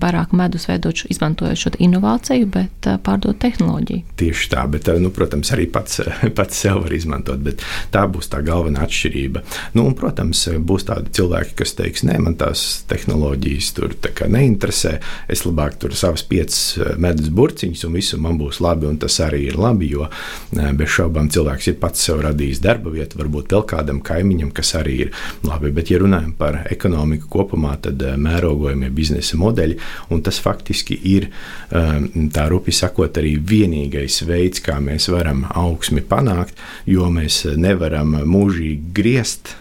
[0.00, 4.04] vairāk medus, veidot, izmantojot šo inovāciju, bet pārdot tehnoloģiju.
[4.20, 6.02] Tieši tā, bet, nu, protams, arī pats,
[6.38, 9.44] pats sev var izmantot, bet tā būs tā galvenā atšķirība.
[9.76, 13.96] Nu, un, protams, būs tādi cilvēki, kas teiks, nē, man tās tehnoloģijas tur
[14.32, 14.96] ne neinteresē.
[15.32, 18.88] Es labāk tur savas piecas eh, medus burciņas, un viss man būs labi.
[18.90, 22.92] Un tas arī ir labi, jo eh, bez šaubām cilvēks ir pats sev radījis darba
[22.94, 25.12] vietu, varbūt vēl kādam kaimiņam, kas arī ir
[25.46, 25.72] labi.
[25.74, 29.78] Bet, ja runājam par ekonomiku kopumā, tad eh, mērogojamie biznesa modeļi,
[30.12, 31.28] un tas faktiski ir
[31.72, 38.92] tā rupi sakot, arī vienīgais veids, kā mēs varam augsmi panākt, jo mēs nevaram mūžīgi
[38.96, 39.54] griezt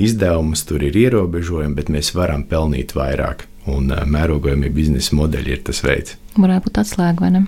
[0.00, 5.82] izdevumus, tur ir ierobežojumi, bet mēs varam pelnīt vairāk un mērogojamie biznesa modeļi ir tas
[5.84, 6.16] veids.
[6.38, 7.44] Varētu būt atslēga, vai ne?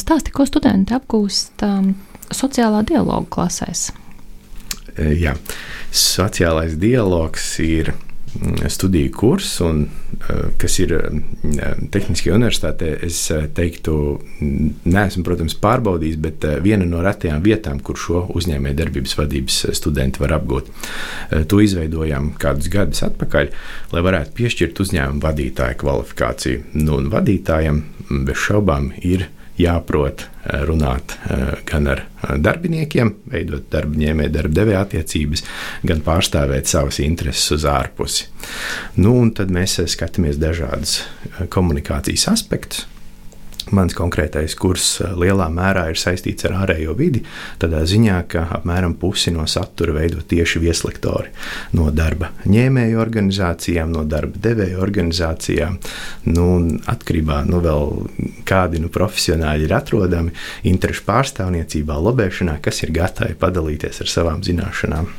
[0.00, 1.92] Stāsti, ko studenti apgūst um,
[2.32, 3.90] sociālā dialoga klasēs?
[4.96, 5.34] Jā,
[5.92, 7.94] sociālais dialogs ir
[8.68, 9.86] studiju kurs, un,
[10.28, 13.96] eh, kas ir mm, Tehniskajā universitātē, es eh, teiktu,
[14.84, 20.36] neesmu, protams, pārbaudījis, bet eh, viena no retajām vietām, kur šo uzņēmējdarbības vadības studenti var
[20.38, 20.70] apgūt.
[21.48, 23.52] To izveidojām kādus gadus atpakaļ,
[23.92, 26.64] lai varētu piešķirt uzņēmumu vadītāju kvalifikāciju.
[26.80, 27.82] Nu, un vadītājam
[28.26, 29.28] bez šaubām ir
[29.60, 35.44] jāprot eh, runāt eh, gan ar eh, darbiniekiem, veidot darba ņēmēju, darba devēja attiecības,
[35.88, 38.28] gan pārstāvēt savas intereses uz ārpusi.
[39.00, 41.02] Nu, tad mēs skatāmies dažādas
[41.52, 42.86] komunikācijas aspektus.
[43.70, 47.22] Mans konkrētais kurs eh, lielā mērā ir saistīts ar ārējo vidi,
[47.62, 51.30] tādā ziņā, ka apmēram pusi no satura veido tieši vieslektori
[51.78, 55.78] no darba ņēmēju organizācijām, no darba devēju organizācijām.
[56.32, 56.48] Nu,
[56.90, 58.06] atkarībā no nu,
[58.48, 60.34] kādi nu, profesionāļi ir atrodami
[60.68, 65.10] interešu pārstāvniecībā, lobēšanā, kas ir gatavi padalīties ar savām zināšanām.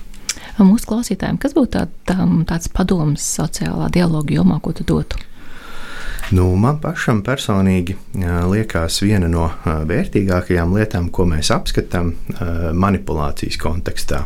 [0.61, 5.17] Mūsu klausītājiem, kas būtu tā, tā, tāds padoms sociālā dialoga jomā, ko tu dotu?
[6.33, 7.93] Nu, man pašam personīgi
[8.49, 12.09] liekas viena no vērtīgākajām lietām, ko mēs apskatām
[12.73, 14.23] manipulācijas kontekstā.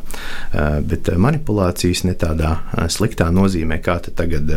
[0.88, 2.54] Bet manipulācijas ne tādā
[2.94, 4.54] sliktā nozīmē, kā tagad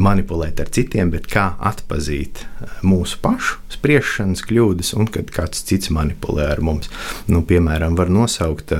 [0.00, 2.46] manipulēt ar citiem, bet kā atpazīt
[2.86, 6.88] mūsu pašu spriešanas kļūdas un kad kāds cits manipulē ar mums.
[7.28, 8.72] Nu, piemēram, var nosaukt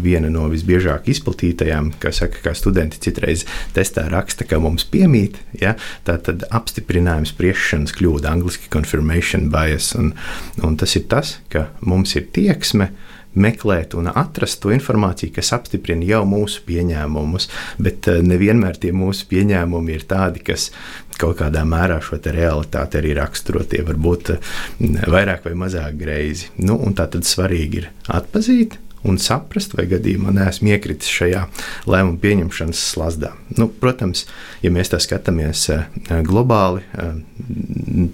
[0.00, 3.44] viena no visbiežāk izplatītajām, kā saka, kā studenti citreiz
[3.76, 5.76] testā raksta, ka mums piemīt, ja,
[6.08, 9.94] tā tad apstiprināt risinājums spriešanas kļūda, angļuiski confirmation bias.
[9.98, 10.14] Un,
[10.62, 12.92] un tas ir tas, ka mums ir tieksme
[13.38, 19.28] meklēt un atrast to informāciju, kas apstiprina jau mūsu pieņēmumus, bet eh, nevienmēr tie mūsu
[19.30, 20.70] pieņēmumi ir tādi, kas
[21.18, 23.64] kaut kādā mērā šo realitāti arī raksturo.
[23.64, 26.50] Tie var būt mm, vairāk vai mazāk greizi.
[26.58, 31.44] Nu, tā tad svarīgi ir atpazīt un saprast, vai gadījumā neesmu iekritis šajā
[31.90, 33.32] lēmumu pieņemšanas slazdā.
[33.58, 34.26] Nu, protams,
[34.64, 35.86] ja mēs tā skatāmies eh,
[36.26, 37.20] globāli, eh,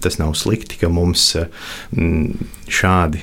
[0.05, 1.49] tas nav slikti, ka mums eh,
[2.71, 3.21] šādi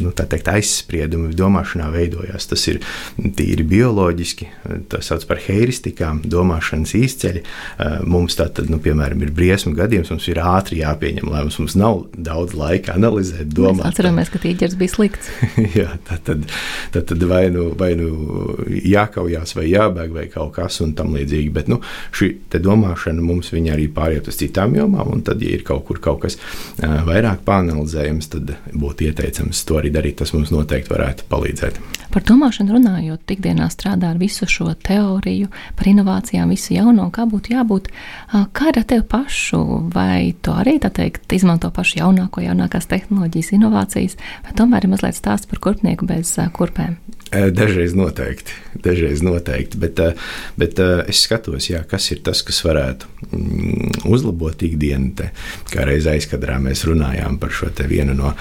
[0.00, 2.48] nu, teikt, aizspriedumi domāšanā veidojās.
[2.50, 2.80] Tas ir
[3.18, 4.48] tīri bioloģiski,
[4.92, 7.44] tas sauc par heiristikām, domāšanas izceļi.
[8.08, 12.56] Mums tātad, nu, piemēram, ir briesmu gadījums, mums ir ātri jāpieņem lēmums, mums nav daudz
[12.58, 13.84] laika analizēt, domāt.
[13.84, 15.32] Mēs atceramies, ka tīģeris bija slikts.
[15.78, 16.44] Jā, tā tad
[16.94, 18.08] tad, tad vai, nu, vai nu
[18.68, 21.50] jākaujās, vai jābēg, vai kaut kas tam līdzīgi.
[21.54, 21.80] Bet nu,
[22.14, 26.22] šī domāšana mums arī pāriet uz citām jomām, un tad, ja ir kaut kur kaut
[26.24, 26.38] kas
[26.80, 27.44] vairāk
[28.24, 30.18] pāranalizējams, tad būtu ieteicams to arī darīt.
[30.18, 31.78] Tas mums noteikti varētu palīdzēt.
[32.12, 37.54] Par domāšanu runājot, ikdienā strādā ar visu šo teoriju, par inovācijām, visu jauno, kā būtu
[37.54, 37.90] jābūt.
[38.52, 39.90] Kā ar tevi pašu?
[39.94, 45.18] Vai tu arī tā teikt, izmanto pašu jaunāko, jaunākās tehnoloģijas, inovācijas, vai tomēr ir mazliet
[45.18, 46.98] stāsts par kurpnieku bez kurpēm?
[47.34, 48.52] Dažreiz noteikti,
[48.84, 50.00] dažreiz noteikti bet,
[50.60, 55.28] bet es skatos, jā, kas ir tas, kas varētu mm, uzlabot ikdienu.
[55.70, 58.32] Kā reiz aizkadrā mēs runājām par šo vienu no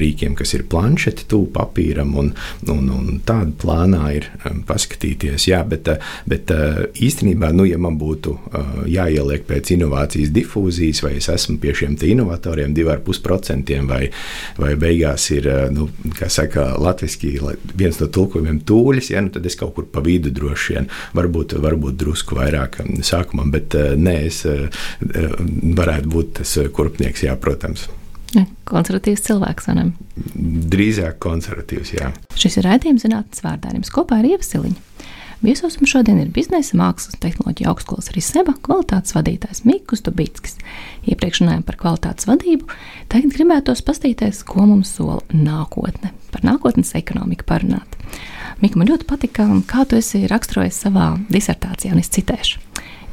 [0.00, 2.32] rīkiem, kas ir planšeti, tūlīt papīram, un,
[2.72, 4.28] un, un tāda plānā ir
[4.66, 5.48] paskatīties.
[5.50, 5.88] Jā, bet,
[6.28, 8.34] bet īstenībā, nu, ja man būtu
[8.90, 14.02] jāieliek pēc inovācijas difūzijas, vai es esmu pie šiem inovatoriem 2,5% vai,
[14.58, 17.36] vai beigās ir, nu, kā saka, latviski
[17.76, 21.56] viens no tulkojumiem tūļus, ja, nu, tad es kaut kur pa vidu droši vien, varbūt,
[21.62, 24.42] varbūt drusku vairāk sākumā, bet nē, es
[25.02, 27.86] varētu būt tas kurpnieks, jā, protams.
[28.66, 29.84] Konservatīvs cilvēks, vai ne?
[30.72, 32.10] Drīzāk konservatīvs, jā.
[32.36, 33.70] Šis ir raidījums zinātnes vārdā.
[33.76, 34.82] Jums kopā ir ievasiliņa.
[35.44, 40.56] Viesos mums šodien ir biznesa, mākslas un tehnoloģija augstskolas Riseba kvalitātes vadītājs Mikls Dubītskis.
[41.12, 42.70] Iepriekš runājām par kvalitātes vadību,
[43.12, 46.14] tagad gribētos pastīties, ko mums sola nākotne.
[46.32, 47.95] Par nākotnes ekonomiku parunāt.
[48.62, 52.62] Mika, man ļoti patika, kā tu esi raksturojis savā disertācijā, un es citēšu.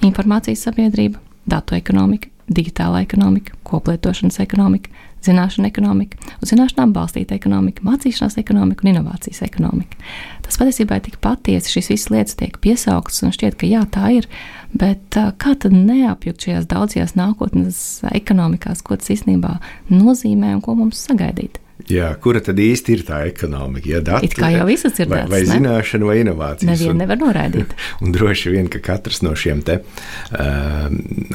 [0.07, 4.91] Informācijas sabiedrība, datu ekonomika, digitālā ekonomika, koplietošanas ekonomika,
[5.23, 9.99] zināšana ekonomika, uz zināšanām balstīta ekonomika, mācīšanās ekonomika un inovācijas ekonomika.
[10.43, 14.11] Tas patiesībā ir tik patiesi, šīs visas lietas tiek piesauktas un šķiet, ka jā, tā
[14.19, 14.27] ir.
[14.73, 17.77] Bet kā tad neapjukt šajās daudzajās nākotnes
[18.11, 19.57] ekonomikās, ko tas īstenībā
[19.93, 21.61] nozīmē un ko mums sagaidīt?
[21.89, 23.89] Jā, kura tad īsti ir tā ekonomika?
[23.89, 25.49] Ja dati, It kā jau visas ir vai, vai ne?
[25.49, 26.69] zināšana, vai inovācijas.
[26.69, 27.73] Nevienu nevar noraidīt.
[28.05, 30.85] Un droši vien, ka katrs no šiem te uh,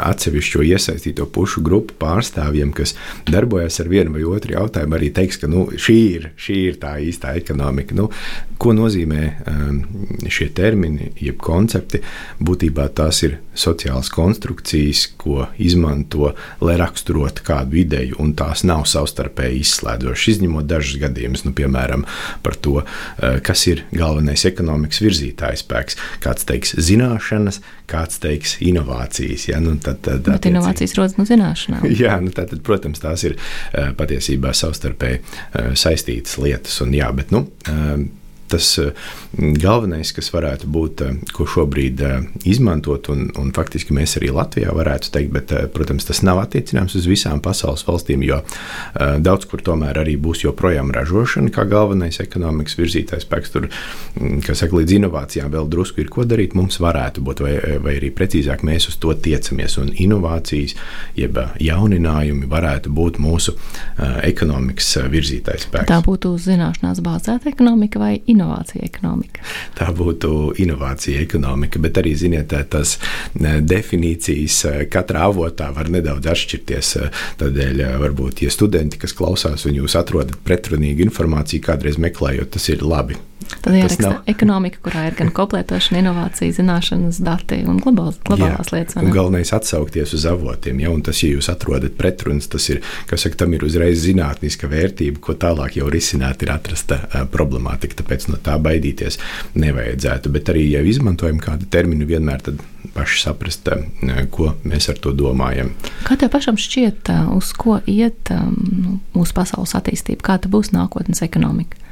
[0.09, 2.95] atsevišķo iesaistīto pušu grupu pārstāvjiem, kas
[3.29, 6.95] darbojas ar vienu vai otru jautājumu, arī teiks, ka nu, šī, ir, šī ir tā
[7.03, 7.99] īstā ekonomika.
[7.99, 8.09] Nu,
[8.63, 9.83] ko nozīmē um,
[10.33, 12.01] šie termini, jeb koncepti?
[12.41, 16.33] Būtībā tās ir sociālas konstrukcijas, ko izmanto,
[16.65, 22.07] lai raksturotu kādu ideju, un tās nav savstarpēji izslēdzošas izņemot dažus gadījumus, nu, piemēram,
[22.43, 25.99] par to, eh, kas ir galvenais ekonomikas virzītājs spēks.
[26.25, 29.49] Kāds teiks zināšanas, kāds teiks inovācijas.
[29.51, 29.61] Ja?
[29.65, 31.87] Nu, tad, tad, Bet inovācijas rodas no zināšanām.
[32.03, 36.81] Jā, nu, tad, tad, protams, tās ir eh, patiesībā savstarpēji eh, saistītas lietas.
[36.85, 37.47] Un, jā, bet, nu,
[38.49, 38.93] tas eh,
[39.39, 44.73] galvenais, kas varētu būt, eh, ko šobrīd eh, izmantot, un, un faktiski mēs arī Latvijā
[44.75, 48.41] varētu teikt, bet, protams, tas nav attiecināms uz visām pasaules valstīm, jo
[49.23, 53.53] daudz kur tomēr arī būs joprojām ražošana kā galvenais ekonomikas virzītājs spēks.
[53.55, 57.55] Tur, mm, kas saka, līdz inovācijām vēl drusku ir ko darīt, mums varētu būt, vai,
[57.85, 60.77] vai arī precīzāk mēs uz to tiecamies, un inovācijas,
[61.19, 63.57] jeb jauninājumi varētu būt mūsu
[63.99, 65.91] ekonomikas virzītājs spēks.
[65.91, 68.38] Tā būtu zināšanās bāzēta ekonomika vai inovācija?
[68.39, 69.45] Inovācija ekonomika?
[69.79, 72.97] Tā būtu inovācija ekonomika, bet arī, ziniet, tas
[73.37, 76.95] definīcijas katrā avotā var nedaudz atšķirties.
[77.43, 82.87] Tādēļ varbūt, ja studenti, kas klausās un jūs atrodat pretrunīgu informāciju, kādreiz meklējot, tas ir
[82.87, 83.19] labi.
[83.63, 84.17] Tad jāraksta nav...
[84.27, 88.99] ekonomika, kurā ir gan koplētošana, inovācija, zināšanas, dati un globālās, globālās Jā, lietas.
[88.99, 93.39] Un galvenais atsaukties uz avotiem, ja tas, ja jūs atrodat pretrunas, tas ir, kas saka,
[93.45, 98.43] tam ir uzreiz zinātniska vērtība, ko tālāk jau risināt ir atrasta uh, problemātika, tāpēc no
[98.43, 99.21] tā baidīties
[99.55, 100.35] nevajadzētu.
[100.35, 102.63] Bet arī, ja izmantojam kādu terminu, vienmēr tad
[102.99, 105.77] paši saprast, uh, ko mēs ar to domājam.
[106.09, 111.87] Kā tev pašam šķiet, uz ko iet um, mūsu pasaules attīstība, kāda būs nākotnes ekonomika?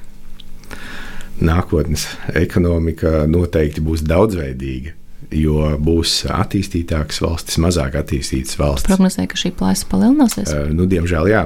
[1.40, 4.94] Nākotnes ekonomika noteikti būs daudzveidīga.
[5.34, 8.86] Jo būs attīstītākas valstis, mazāk attīstītas valstis.
[8.86, 10.52] Prognozē, ka šī plājas palielināsies?
[10.52, 11.40] Uh, nu, diemžēl, jā,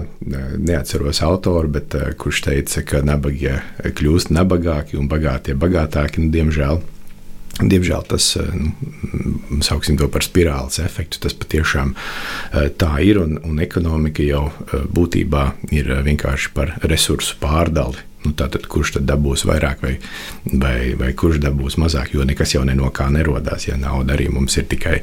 [0.58, 6.26] neatceros autoru, bet uh, kurš teica, ka nabagie kļūst nabagāki un bagātie bagātāki.
[6.26, 6.82] Nu, diemžēl,
[7.62, 11.94] diemžēl tas, nu, sauksim to par spirāles efektu, tas patiešām
[12.76, 13.22] tā ir.
[13.22, 14.50] Un, un ekonomika jau
[14.92, 19.94] būtībā ir vienkārši par resursu pārdali Nu, tātad, kurš tad dabūs vairāk vai,
[20.52, 23.64] vai, vai kurš dabūs mazāk, jo nekas jau no kā nerodās.
[23.68, 24.98] Ja nauda arī mums ir tikai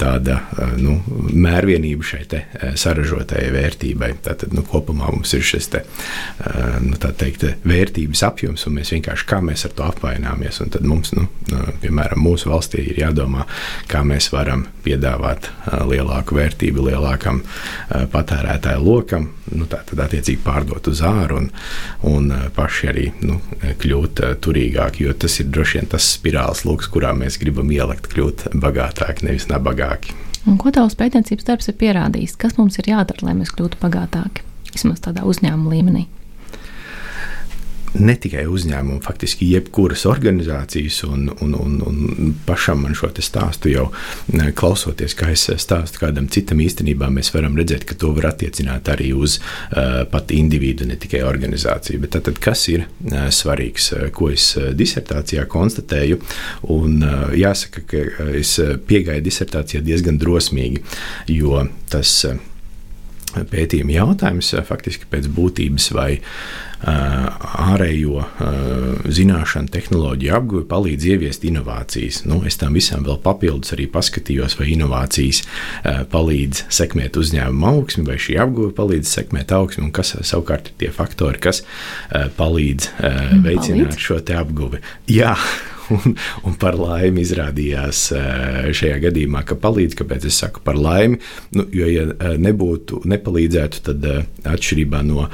[0.00, 0.96] tāda eh, nu,
[1.44, 4.10] mērvienība šai eh, saražotajai vērtībai.
[4.24, 9.28] Tātad nu, kopumā mums ir šis te, eh, nu, teikt, vērtības apjoms, un mēs vienkārši
[9.28, 10.62] kā mēs ar to apvaināmies.
[10.74, 11.28] Tad mums, nu,
[11.82, 13.44] piemēram, mūsu valstī ir jādomā,
[13.90, 15.50] kā mēs varam piedāvāt
[15.88, 17.42] lielāku vērtību lielākam
[18.12, 21.50] patērētāju lokam, nu, tā tad attiecīgi pārdot uz āru un,
[22.08, 23.38] un paši arī nu,
[23.82, 25.06] kļūt eh, turīgāki.
[25.06, 29.48] Jo tas ir droši vien tas spirāls lokus, kurā mēs gribam ielikt, kļūt bagātāki, nevis
[29.50, 30.16] nabagāki.
[30.48, 32.36] Un ko tavs pētniecības darbs ir pierādījis?
[32.40, 34.44] Kas mums ir jādara, lai mēs kļūtu bagātāki?
[34.74, 36.04] Vismaz tādā uzņēmuma līmenī.
[37.94, 43.86] Ne tikai uzņēmumi, faktiski jebkuras organizācijas, un, un, un, un pašam man šo stāstu jau
[44.58, 49.12] klausoties, kā es stāstu kādam citam, īstenībā mēs varam redzēt, ka to var attiecināt arī
[49.14, 52.02] uz uh, pat individu, ne tikai organizāciju.
[52.02, 56.18] Bet tad, kas ir uh, svarīgs, uh, ko es uh, disertācijā konstatēju?
[56.74, 58.56] Un, uh, jāsaka, ka es
[58.88, 60.82] piegāju disertācijā diezgan drosmīgi,
[61.36, 62.16] jo tas.
[62.28, 62.42] Uh,
[63.34, 66.10] pētījuma jautājums, faktiski pēc būtības, vai
[66.84, 68.22] ārējo
[69.14, 72.22] zināšanu, tehnoloģiju apguve palīdz ieviest inovācijas.
[72.28, 75.42] Nu, es tam visam vēl papildus arī paskatījos, vai inovācijas
[76.12, 80.90] palīdz sekmēt uzņēmumu augsmi, vai šī apguve palīdz sekmēt augsmi, un kas savukārt ir tie
[80.94, 81.64] faktori, kas
[82.38, 82.90] palīdz
[83.44, 84.04] veicināt palīdz.
[84.08, 84.82] šo apguvi.
[85.10, 85.34] Jā,
[85.92, 86.14] Un,
[86.48, 89.96] un par laimi izrādījās eh, šajā gadījumā, ka palīdz.
[89.98, 91.18] Kāpēc es saku par laimi?
[91.56, 95.26] Nu, jo, ja eh, nebūtu, nepalīdzētu, tad eh, atšķirībā no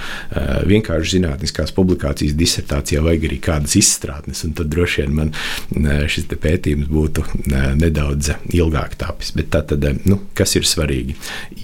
[0.71, 5.33] vienkārši zinātniskās publikācijas disertācijā vajag arī kādas izstrādnes, un tad droši vien man
[6.11, 7.25] šis pētījums būtu
[7.81, 9.33] nedaudz ilgāk tāpis.
[9.37, 11.17] Bet tā tad, nu, kas ir svarīgi?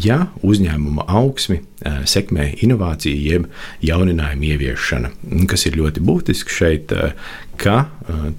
[0.02, 3.48] Ja uzņēmuma augsmi sekmē inovācija, jeb
[3.84, 5.10] jauninājumu ieviešana,
[5.50, 6.94] kas ir ļoti būtiski šeit,
[7.60, 7.76] ka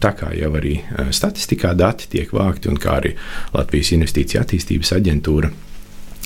[0.02, 0.80] tā kā jau arī
[1.14, 3.14] statistikā dati tiek vākti un kā arī
[3.54, 5.54] Latvijas Investīcija attīstības aģentūra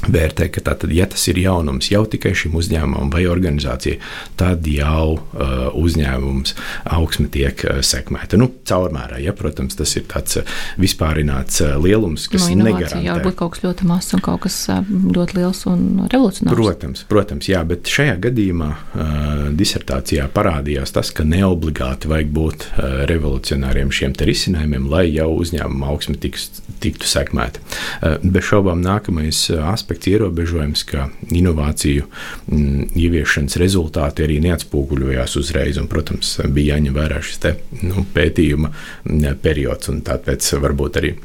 [0.08, 4.00] vērtē, ka tātad, ja tas ir jaunums jau tikai šim uzņēmumam vai organizācijai,
[4.40, 6.56] tad jau uh, uzņēmums
[6.98, 8.40] augsme tiek uh, sekmēta.
[8.42, 13.04] Nu, caurmērā, ja, protams, tas ir tāds uh, vispārināts uh, lielums, kas no, negarantē.
[13.06, 16.58] Jā, varbūt kaut kas ļoti mazs un kaut kas uh, ļoti liels un revolucionārs.
[16.58, 23.04] Protams, protams, jā, bet šajā gadījumā uh, disertācijā parādījās tas, ka neobligāti vajag būt uh,
[23.12, 26.50] revolucionāriem šiem risinājumiem, lai jau uzņēmuma augsme tiks,
[26.84, 27.62] tiktu sekmēta.
[28.02, 34.40] Uh, bez šaubām nākamais uh, aspekts aspekts, ierobežojums, ka inovāciju m, mm, ieviešanas rezultāti arī
[34.46, 35.78] neatspoguļojās uzreiz.
[35.78, 41.18] Un, protams, bija jāņem vērā šis te, nu, pētījuma mm, periods, un tāpēc varbūt arī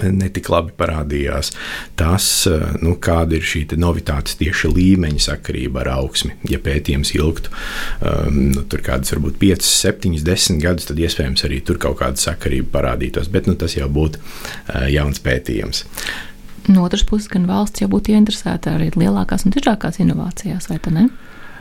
[0.00, 1.50] netik labi parādījās
[1.98, 2.24] tas,
[2.80, 6.36] nu, kāda ir šī novitātes tieši līmeņa sakarība ar augsmi.
[6.48, 11.82] Ja pētījums ilgtu um, nu, kādas varbūt 5, 7, 10 gadus, tad iespējams arī tur
[11.82, 15.84] kaut kāda sakarība parādītos, bet nu, tas jau būtu uh, jauns pētījums.
[16.68, 21.08] No otras puses, gan valsts jau būtu ieinteresēta arī lielākās un tiešākās inovācijās, vai ne?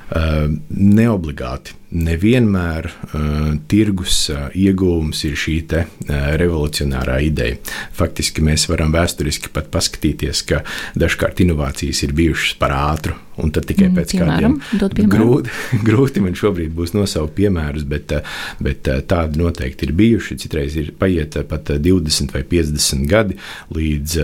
[0.10, 3.22] Uh, neobligāti nevienmēr uh,
[3.70, 7.58] tirgus uh, iegūms ir šī te, uh, revolucionārā ideja.
[7.98, 10.62] Faktiski mēs varam vēsturiski pat paskatīties, ka
[11.00, 13.18] dažkārt inovācijas ir bijušas par ātru.
[13.40, 15.52] Un tad tikai mm, pēc piemēram, kādiem grūti,
[15.88, 18.12] grūti man šobrīd būs nosaukt piemērus, bet,
[18.60, 20.36] bet tādi noteikti ir bijuši.
[20.44, 23.38] Citreiz ir paiet pat 20 vai 50 gadi,
[23.76, 24.18] līdz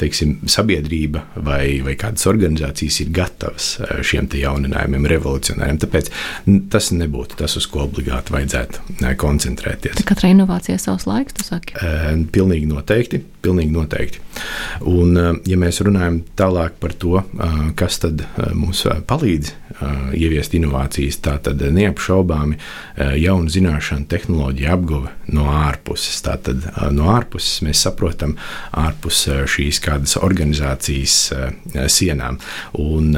[0.00, 3.70] teiksim, sabiedrība vai, vai kādas organizācijas ir gatavas
[4.06, 5.78] šiem jauninājumiem, revolucionāriem.
[5.84, 6.10] Tāpēc
[6.72, 9.96] tas ne nebūtu tas, uz ko obligāti vajadzētu koncentrēties.
[9.96, 11.78] Tā katrai inovācijai savs laiks, tu saki?
[12.34, 13.22] Pilnīgi noteikti.
[13.46, 14.22] Pilnīgi noteikti.
[14.90, 15.14] Un,
[15.46, 17.20] ja mēs runājam tālāk par to,
[17.78, 18.24] kas tad
[18.58, 19.52] mums palīdz
[20.16, 22.58] ieviest inovācijas, tā tad neapšaubāmi
[23.20, 26.18] jaunu zināšanu tehnoloģiju apguve no ārpuses.
[26.26, 28.34] Tātad no ārpuses mēs saprotam
[28.74, 31.20] ārpus šīs kādas organizācijas
[31.92, 32.40] sienām.
[32.82, 33.14] Un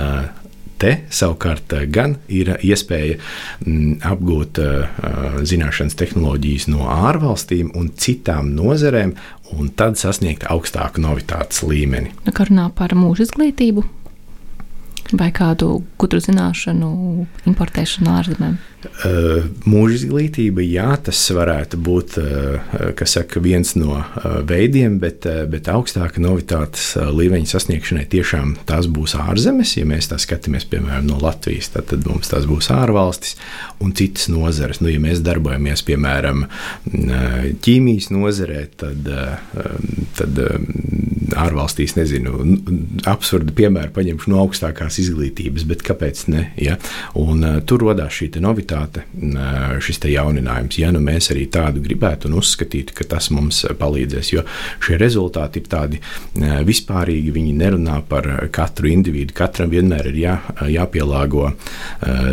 [0.78, 7.90] Te savukārt eh, gan ir iespēja m, mm, apgūt uh, zināšanas tehnoloģijas no ārvalstīm un
[7.98, 9.16] citām nozarēm,
[9.58, 12.12] un tad sasniegt augstāku novitātes līmeni.
[12.30, 13.86] Kā runā par mūža izglītību
[15.12, 16.88] vai kādu gudru zināšanu
[17.48, 18.58] importēšanu ārzemēm?
[19.66, 22.14] Mūža izglītība, jā, tas varētu būt
[23.10, 24.04] saka, viens no
[24.46, 29.74] veidiem, bet, bet augstāka novitātes līmeņa sasniegšanai tiešām tās būs ārzemes.
[29.80, 33.34] Ja mēs tā skatāmies, piemēram, no Latvijas, tad, tad mums tās būs ārvalstis
[33.82, 34.78] un citas nozares.
[34.84, 36.46] Nu, ja mēs darbojamies, piemēram,
[37.66, 39.10] ķīmijas nozarē, tad,
[40.20, 40.42] tad
[41.38, 42.38] ārvalstīs, nezinu,
[43.10, 46.48] absurdi piemēri paņemšu no augstākās izglītības, bet kāpēc ne?
[46.60, 46.78] Ja?
[47.18, 49.04] Un, tur radās šī novitāte kvalitāte,
[49.80, 50.78] šis jauninājums.
[50.78, 54.44] Ja nu mēs arī tādu gribētu un uzskatītu, ka tas mums palīdzēs, jo
[54.80, 56.00] šie rezultāti ir tādi
[56.64, 59.34] vispārīgi, viņi nerunā par katru individu.
[59.34, 60.38] Katram vienmēr ir jā,
[60.68, 61.52] jāpielāgo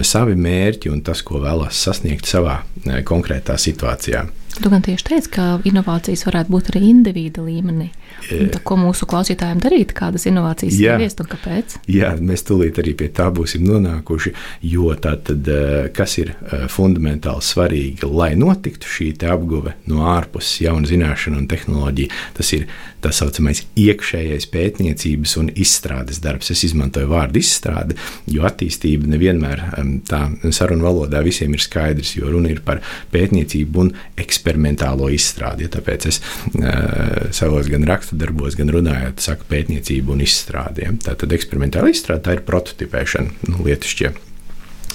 [0.04, 2.64] savi mērķi un tas, ko vēlas sasniegt savā
[3.06, 4.26] konkrētā situācijā.
[4.56, 7.90] Tu gan tieši teici, ka inovācijas varētu būt arī indivīda līmenī.
[8.26, 11.78] Tā, ko mūsu klausītājiem darīt, kādas inovācijas ieviest un kāpēc?
[11.92, 14.34] Jā, mēs tūlīt arī pie tā būsim nonākuši.
[14.72, 15.50] Jo tātad,
[15.96, 16.34] kas ir
[16.72, 22.68] fundamentāli svarīgi, lai notiktu šī apguve no ārpuses, jauna zināšana un tehnoloģija, tas ir
[23.06, 26.50] tā saucamais iekšējais pētniecības un izstrādes darbs.
[26.54, 27.98] Es izmantoju vārdu izstrāde,
[28.32, 29.62] jo attīstība nevienmēr
[30.10, 30.24] tā
[30.56, 32.82] sarunu valodā visiem ir skaidrs, jo runa ir par
[33.14, 33.92] pētniecību un
[34.22, 35.68] eksperimentālo izstrādi.
[35.68, 40.86] Ja tāpēc es uh, savos gan rakstu darbos, gan runājot, saku pētniecību un izstrādi.
[40.86, 40.94] Ja.
[40.94, 44.14] Tā tad eksperimentāla izstrāde tā ir prototipēšana, nu, lietišķie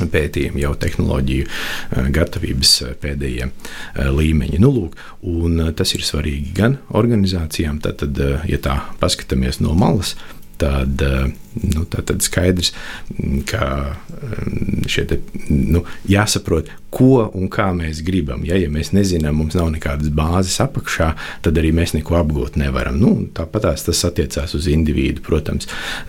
[0.01, 1.47] pētījumi, jau tehnoloģiju
[2.15, 2.71] gatavības
[3.03, 3.51] pēdējie
[4.15, 4.61] līmeņi.
[4.63, 4.95] Nu, lūk,
[5.77, 8.07] tas ir svarīgi gan organizācijām, tad,
[8.49, 10.15] ja tā paskatāmies no malas,
[10.61, 11.03] tad,
[11.55, 12.73] nu, tad skaidrs,
[13.51, 13.97] ka
[14.91, 15.21] šie te,
[15.51, 18.43] nu, jāsaprot, ko un kā mēs gribam.
[18.47, 21.13] Ja, ja mēs nezinām, mums nav nekādas bāzes apakšā,
[21.45, 22.99] tad arī mēs neko apgūt nevaram.
[23.01, 25.69] Nu, Tāpat tas attiecās uz individu, protams.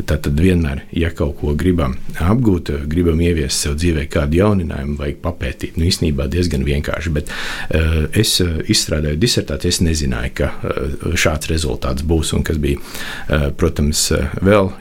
[0.09, 5.77] Tad vienmēr, ja kaut ko gribam apgūt, gribam ieviest sev dzīvē kādu jauninājumu, vajag papētīt.
[5.77, 12.05] Nu, īstenībā diezgan vienkārši, bet uh, es izstrādāju disertāciju, es nezināju, ka uh, šāds rezultāts
[12.07, 14.07] būs un kas bija, uh, protams,
[14.41, 14.73] vēl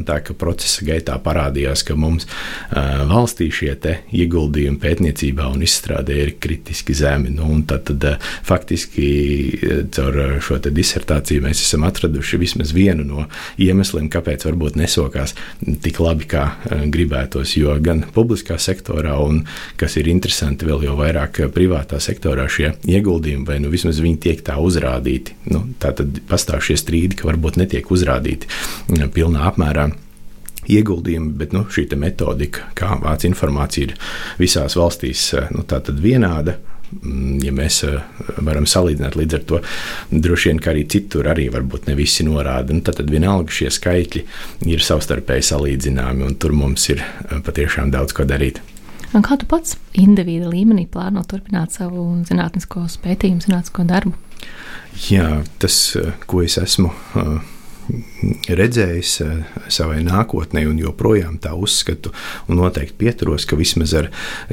[0.00, 3.76] interesantāk, ka procesa gaitā parādījās, ka mums uh, valstī šie
[4.12, 7.30] ieguldījumi pētniecībā un izstrādē ir kritiski zemi.
[7.30, 9.06] Nu, tad, tad eh, faktiski
[9.94, 13.26] caur šo disertāciju mēs esam atraduši vismaz vienu no
[13.58, 15.34] iemesliem, kāpēc varbūt nesokās
[15.82, 16.44] tik labi, kā
[16.90, 17.56] gribētos.
[17.56, 19.44] Jo gan publiskā sektorā, un
[19.80, 24.44] kas ir interesanti, vēl jau vairāk privātā sektorā šie ieguldījumi, vai nu vismaz viņi tiek
[24.46, 25.36] tā uzrādīti.
[25.50, 28.50] Nu, tā tad pastāv šie strīdi, ka varbūt netiek uzrādīti
[29.14, 29.89] pilnā apmērā
[30.76, 33.96] ieguldījumi, bet nu, šī metodika, kā vāc informācija, ir
[34.40, 35.64] visās valstīs eh, nu,
[36.00, 36.56] vienāda.
[36.90, 38.00] Mm, ja mēs eh,
[38.42, 39.60] varam salīdzināt, līdz ar to
[40.10, 42.74] droši vien arī citur arī varbūt ne visi norāda.
[42.74, 44.24] Nu, tad, tad vienalga šie skaitļi
[44.70, 48.62] ir savstarpēji salīdzināmi, un tur mums ir eh, patiešām daudz ko darīt.
[49.14, 54.14] Un kā tu pats individu līmenī plāno turpināt savu zinātnisko pētījumu, zinātnisko darbu?
[55.10, 55.78] Jā, tas,
[56.30, 56.92] ko es esmu
[58.50, 59.32] redzējis eh,
[59.72, 62.12] savai nākotnē, un joprojām tā uzskatu,
[62.48, 64.10] un noteikti pieturos, ka vismaz ar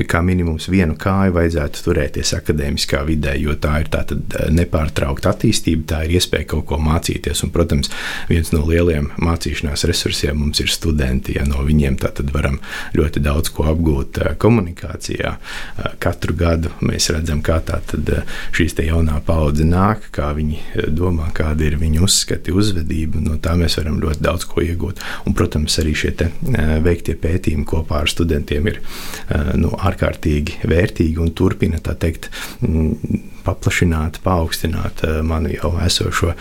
[0.09, 5.85] kā minimums vienu kāju vajadzētu turēties akadēmiskā vidē, jo tā ir tāda eh, nepārtraukta attīstība,
[5.93, 7.43] tā ir iespēja kaut ko mācīties.
[7.45, 7.91] Un, protams,
[8.31, 11.37] viens no lieliem mācīšanās resursiem mums ir studenti.
[11.37, 11.99] Ja no viņiem
[12.33, 12.59] varam
[12.97, 15.35] ļoti daudz ko apgūt eh, komunikācijā.
[16.01, 17.81] Katru gadu mēs redzam, kā tā
[18.55, 23.77] šīs jaunā paudze nāk, kā viņi domā, kāda ir viņu uzskati, uzvedība no tā mēs
[23.79, 25.01] varam ļoti daudz ko iegūt.
[25.27, 26.29] Un, protams, arī šie te,
[26.83, 28.81] veiktie pētījumi kopā ar studentiem ir
[29.59, 32.29] nu, ārkārtīgi vērtīgi un turpina teikt
[33.47, 36.33] paplašināt, paaugstināt manu jau esošo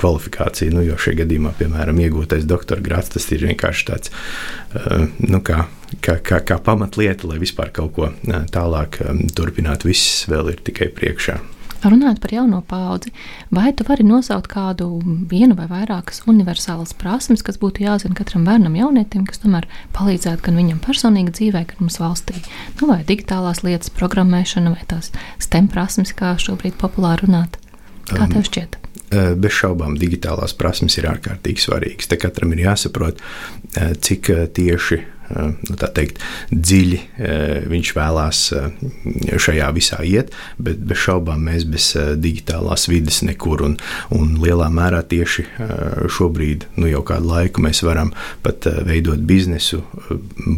[0.00, 0.76] kvalifikāciju.
[0.76, 4.14] Nu, jo šajā gadījumā, piemēram, iegūtais doktora grāts, tas ir vienkārši tāds,
[5.20, 5.66] nu, kā,
[6.00, 8.10] kā, kā, kā pamatlieta, lai vispār kaut ko
[8.54, 9.02] tālāk
[9.36, 9.92] turpinātu.
[9.92, 11.40] Viss vēl ir tikai priekšā.
[11.84, 13.12] Runājot par jauno paudzi,
[13.54, 14.88] vai tu vari nosaukt kādu
[15.30, 20.58] vienu vai vairākas universālas prasmes, kas būtu jāzina katram bērnam, jaunietim, kas tomēr palīdzētu gan
[20.60, 22.40] viņam personīgi dzīvē, gan mums valstī?
[22.80, 25.12] Nu, vai digitālās lietas, programmēšana, vai tās
[25.42, 27.60] STEM prasmes, kā šobrīd populāri runāt?
[28.10, 28.78] Kā tev um, šķiet?
[29.06, 32.08] Um, bez šaubām, digitālās prasmes ir ārkārtīgi svarīgas.
[32.10, 36.20] Te katram ir jāsaprot, uh, cik uh, tieši Eh, nu, teikt,
[36.50, 38.68] dziļi eh, viņš vēlās eh,
[39.42, 41.88] šajā visā iet, bet bez šaubām mēs bez
[42.22, 43.64] digitālās vidas nekur.
[43.66, 43.76] Un,
[44.14, 45.46] un lielā mērā tieši
[46.12, 48.12] šobrīd, nu jau kādu laiku, mēs varam
[48.44, 49.82] pat veidot biznesu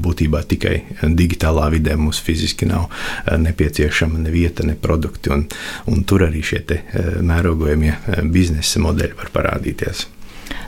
[0.05, 1.97] būtībā tikai digitālā vidē.
[1.99, 2.89] Mums fiziski nav
[3.29, 5.47] nepieciešama ne vieta, ne produkti, un,
[5.91, 6.65] un tur arī šie
[7.25, 7.95] mērogojamie
[8.33, 10.07] biznesa modeļi var parādīties.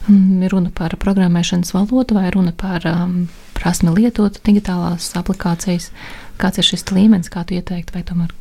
[0.09, 3.29] Mm, runa par programmēšanas valodu vai runa par um,
[3.61, 5.91] prasme lietot digitālās aplikācijas.
[6.41, 8.33] Kāds ir šis līmenis, kā tu ieteiktu, vai tomēr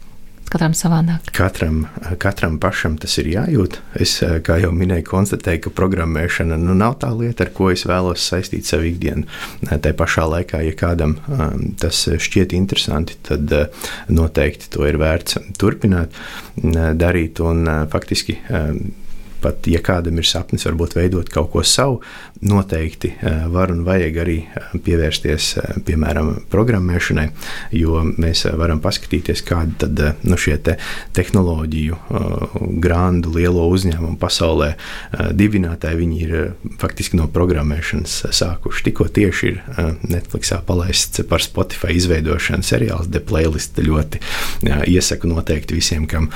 [0.49, 1.29] katram savādāk?
[1.35, 1.81] Katram,
[2.21, 3.79] katram pašam tas ir jājūt.
[4.01, 4.15] Es,
[4.45, 8.69] kā jau minēju, konstatēju, ka programmēšana nu, nav tā lieta, ar ko es vēlos saistīt
[8.69, 9.27] savu ikdienu.
[9.69, 15.37] Tā pašā laikā, ja kādam um, tas šķiet interesanti, tad uh, noteikti to ir vērts
[15.59, 18.39] turpināt uh, darīt un uh, faktiski.
[19.39, 22.01] Pat ja kādam ir sapnis, varbūt veidot kaut ko savu,
[22.39, 23.13] noteikti
[23.51, 24.37] var un vajag arī
[24.83, 25.49] pievērsties,
[25.87, 27.27] piemēram, programmēšanai,
[27.75, 30.77] jo mēs varam paskatīties, kādi tad nu, šie te
[31.15, 31.99] tehnoloģiju
[32.83, 34.73] grandu lielo uzņēmumu pasaulē
[35.35, 36.35] dibinātāji, viņi ir
[36.81, 38.85] faktiski no programmēšanas sākuši.
[38.89, 39.61] Tikko tieši ir
[40.09, 44.19] Netflixā palaists par Spotify izveidošanu seriāls The Playlist ļoti
[44.89, 46.31] iesaku noteikti visiem, kam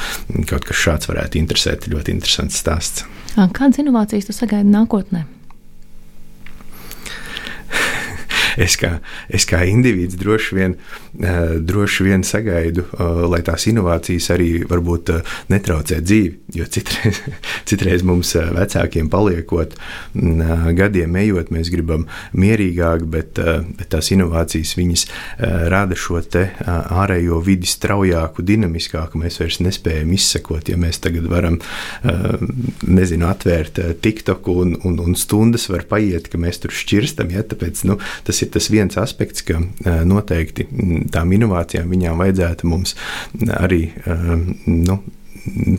[0.50, 1.88] kaut kas šāds varētu interesēt.
[1.92, 2.93] Ļoti interesants stāsts.
[3.34, 5.24] Kādas inovācijas tu sagaidi nākotnē?
[8.58, 8.98] Es kā,
[9.30, 15.14] es kā indivīds droši vien, uh, droši vien sagaidu, uh, lai tās inovācijas arī varbūt
[15.14, 16.34] uh, netraucē dzīvi.
[16.58, 17.22] Jo citreiz,
[17.70, 19.74] citreiz mums vecākiem paliekot,
[20.78, 22.06] gadiem ejot, mēs gribam
[22.38, 23.40] mierīgāk, bet,
[23.78, 25.06] bet tās inovācijas viņas
[25.72, 29.20] rada šo ārējo vidi straujāku, dinamiskāku.
[29.22, 31.60] Mēs vairs nespējam izsekot, ja mēs tagad varam,
[32.86, 37.34] nezinu, atvērt TikTok un, un, un stundas var paiet, ka mēs tur šķirstam.
[37.34, 37.44] Ja?
[37.48, 37.98] Tāpēc nu,
[38.28, 39.60] tas ir tas viens aspekts, ka
[40.08, 40.68] noteikti
[41.14, 42.96] tām inovācijām viņām vajadzētu mums
[43.60, 43.86] arī
[44.68, 45.00] nu,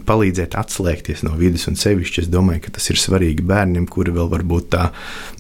[0.05, 1.67] palīdzēt atslēgties no vidas.
[1.71, 4.89] Un sevišķi es domāju, ka tas ir svarīgi bērniem, kuri vēl varbūt tā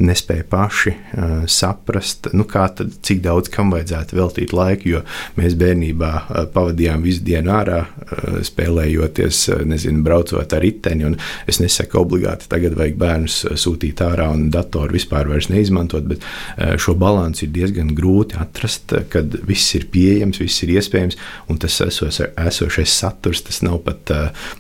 [0.01, 4.95] nespēja paši uh, saprast, nu, tad, cik daudz kam vajadzētu veltīt laiku.
[4.95, 5.03] Jo
[5.39, 11.13] mēs bērnībā uh, pavadījām visu dienu ārā, uh, spēlējoties, uh, nezinu, braucot ar riteni.
[11.51, 16.97] Es nesaku obligāti tagad vajag bērnus sūtīt ārā un datoru vispār neizmantot, bet uh, šo
[16.99, 21.19] balansu ir diezgan grūti atrast, kad viss ir pieejams, viss ir iespējams,
[21.53, 24.14] un tas esos, esošais saturs tas nav pat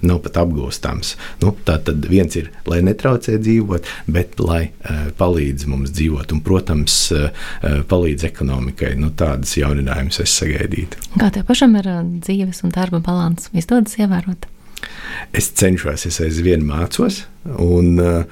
[0.04, 1.14] nav pat apgūstams.
[1.42, 6.42] Nu, tā tad viens ir, lai netraucē dzīvot, bet lai uh, palīdz mums dzīvot, un,
[6.44, 7.28] protams, uh,
[7.90, 8.94] palīdz ekonomikai.
[9.00, 11.00] Nu, tādas jauninājumus es sagaidītu.
[11.20, 11.90] Kā tev pašam ir
[12.24, 13.52] dzīves un darba balanss?
[13.54, 14.48] Izdodas ievērot?
[15.34, 18.24] Es cenšos, es aizvien mācos, Un, uh,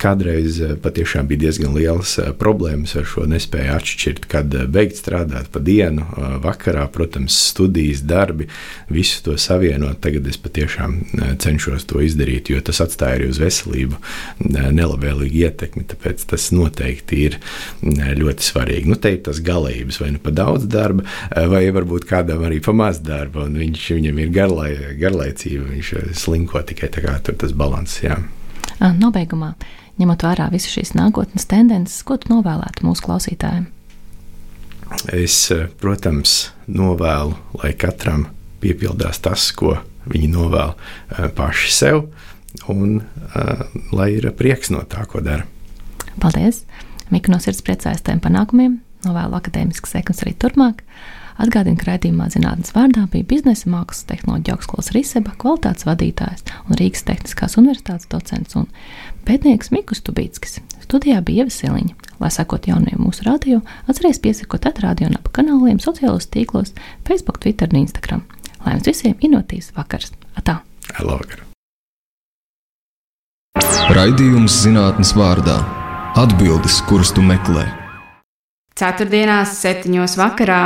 [0.00, 6.04] kādreiz patiešām bija diezgan liels problēmas ar šo nespēju atšķirt, kad beigt strādāt pa dienu,
[6.44, 8.48] vakarā, protams, studijas, darbi,
[8.92, 10.00] visu to savienot.
[10.04, 10.98] Tagad es patiešām
[11.40, 13.98] cenšos to izdarīt, jo tas atstāja arī uz veselību
[14.50, 15.86] nelabvēlīgu ietekmi.
[15.94, 17.38] Tāpēc tas noteikti ir
[18.20, 18.90] ļoti svarīgi.
[18.90, 22.76] Nu, te ir tas galības, vai nu pa daudz darba, vai varbūt kādam arī pa
[22.76, 27.56] maz darba, un viņš, viņam ir garlai, garlaicība, viņš slinko tikai tā kā tur tas
[27.56, 28.00] balans.
[28.04, 28.20] Jā.
[28.80, 29.54] Nobeigumā,
[30.00, 33.66] ņemot vērā visas šīs nākotnes tendences, ko tu novēlētu mūsu klausītājiem?
[35.14, 35.48] Es,
[35.80, 38.28] protams, novēlu, lai katram
[38.62, 39.78] piepildās tas, ko
[40.10, 40.74] viņi novēl
[41.36, 42.04] paši sev,
[42.70, 43.00] un
[43.94, 45.46] lai ir prieks no tā, ko dara.
[46.22, 46.62] Paldies!
[47.12, 50.83] Mika no sirds priecājas tiem panākumiem, novēlu akadēmiskas sekmes arī turpmāk.
[51.34, 57.02] Atgādina, ka raidījumā zinātnes vārdā bija biznesa mākslas tehnoloģija augstskolas Riseba, kvalitātes vadītājs un Rīgas
[57.08, 58.68] Tehniskās universitātes docents un
[59.26, 60.60] pētnieks Mikus Tubītskis.
[60.84, 61.96] Studijā bija Ievasiliņa.
[62.22, 63.58] Lai sekot jaunajiem mūsu radio,
[63.88, 66.70] atcerieties piesakot atrādio un ap kanāliem sociālos tīklos,
[67.08, 68.22] Facebook, Twitter un Instagram.
[68.62, 70.14] Lai jums visiem inovatīvs vakars!
[70.38, 70.60] Atā!
[71.00, 71.42] Labvakar!
[73.94, 75.58] Raidījums zinātnes vārdā-
[76.22, 77.66] atbildes, kuras tu meklē.
[78.78, 80.62] Ceturtdienās, septiņos vakarā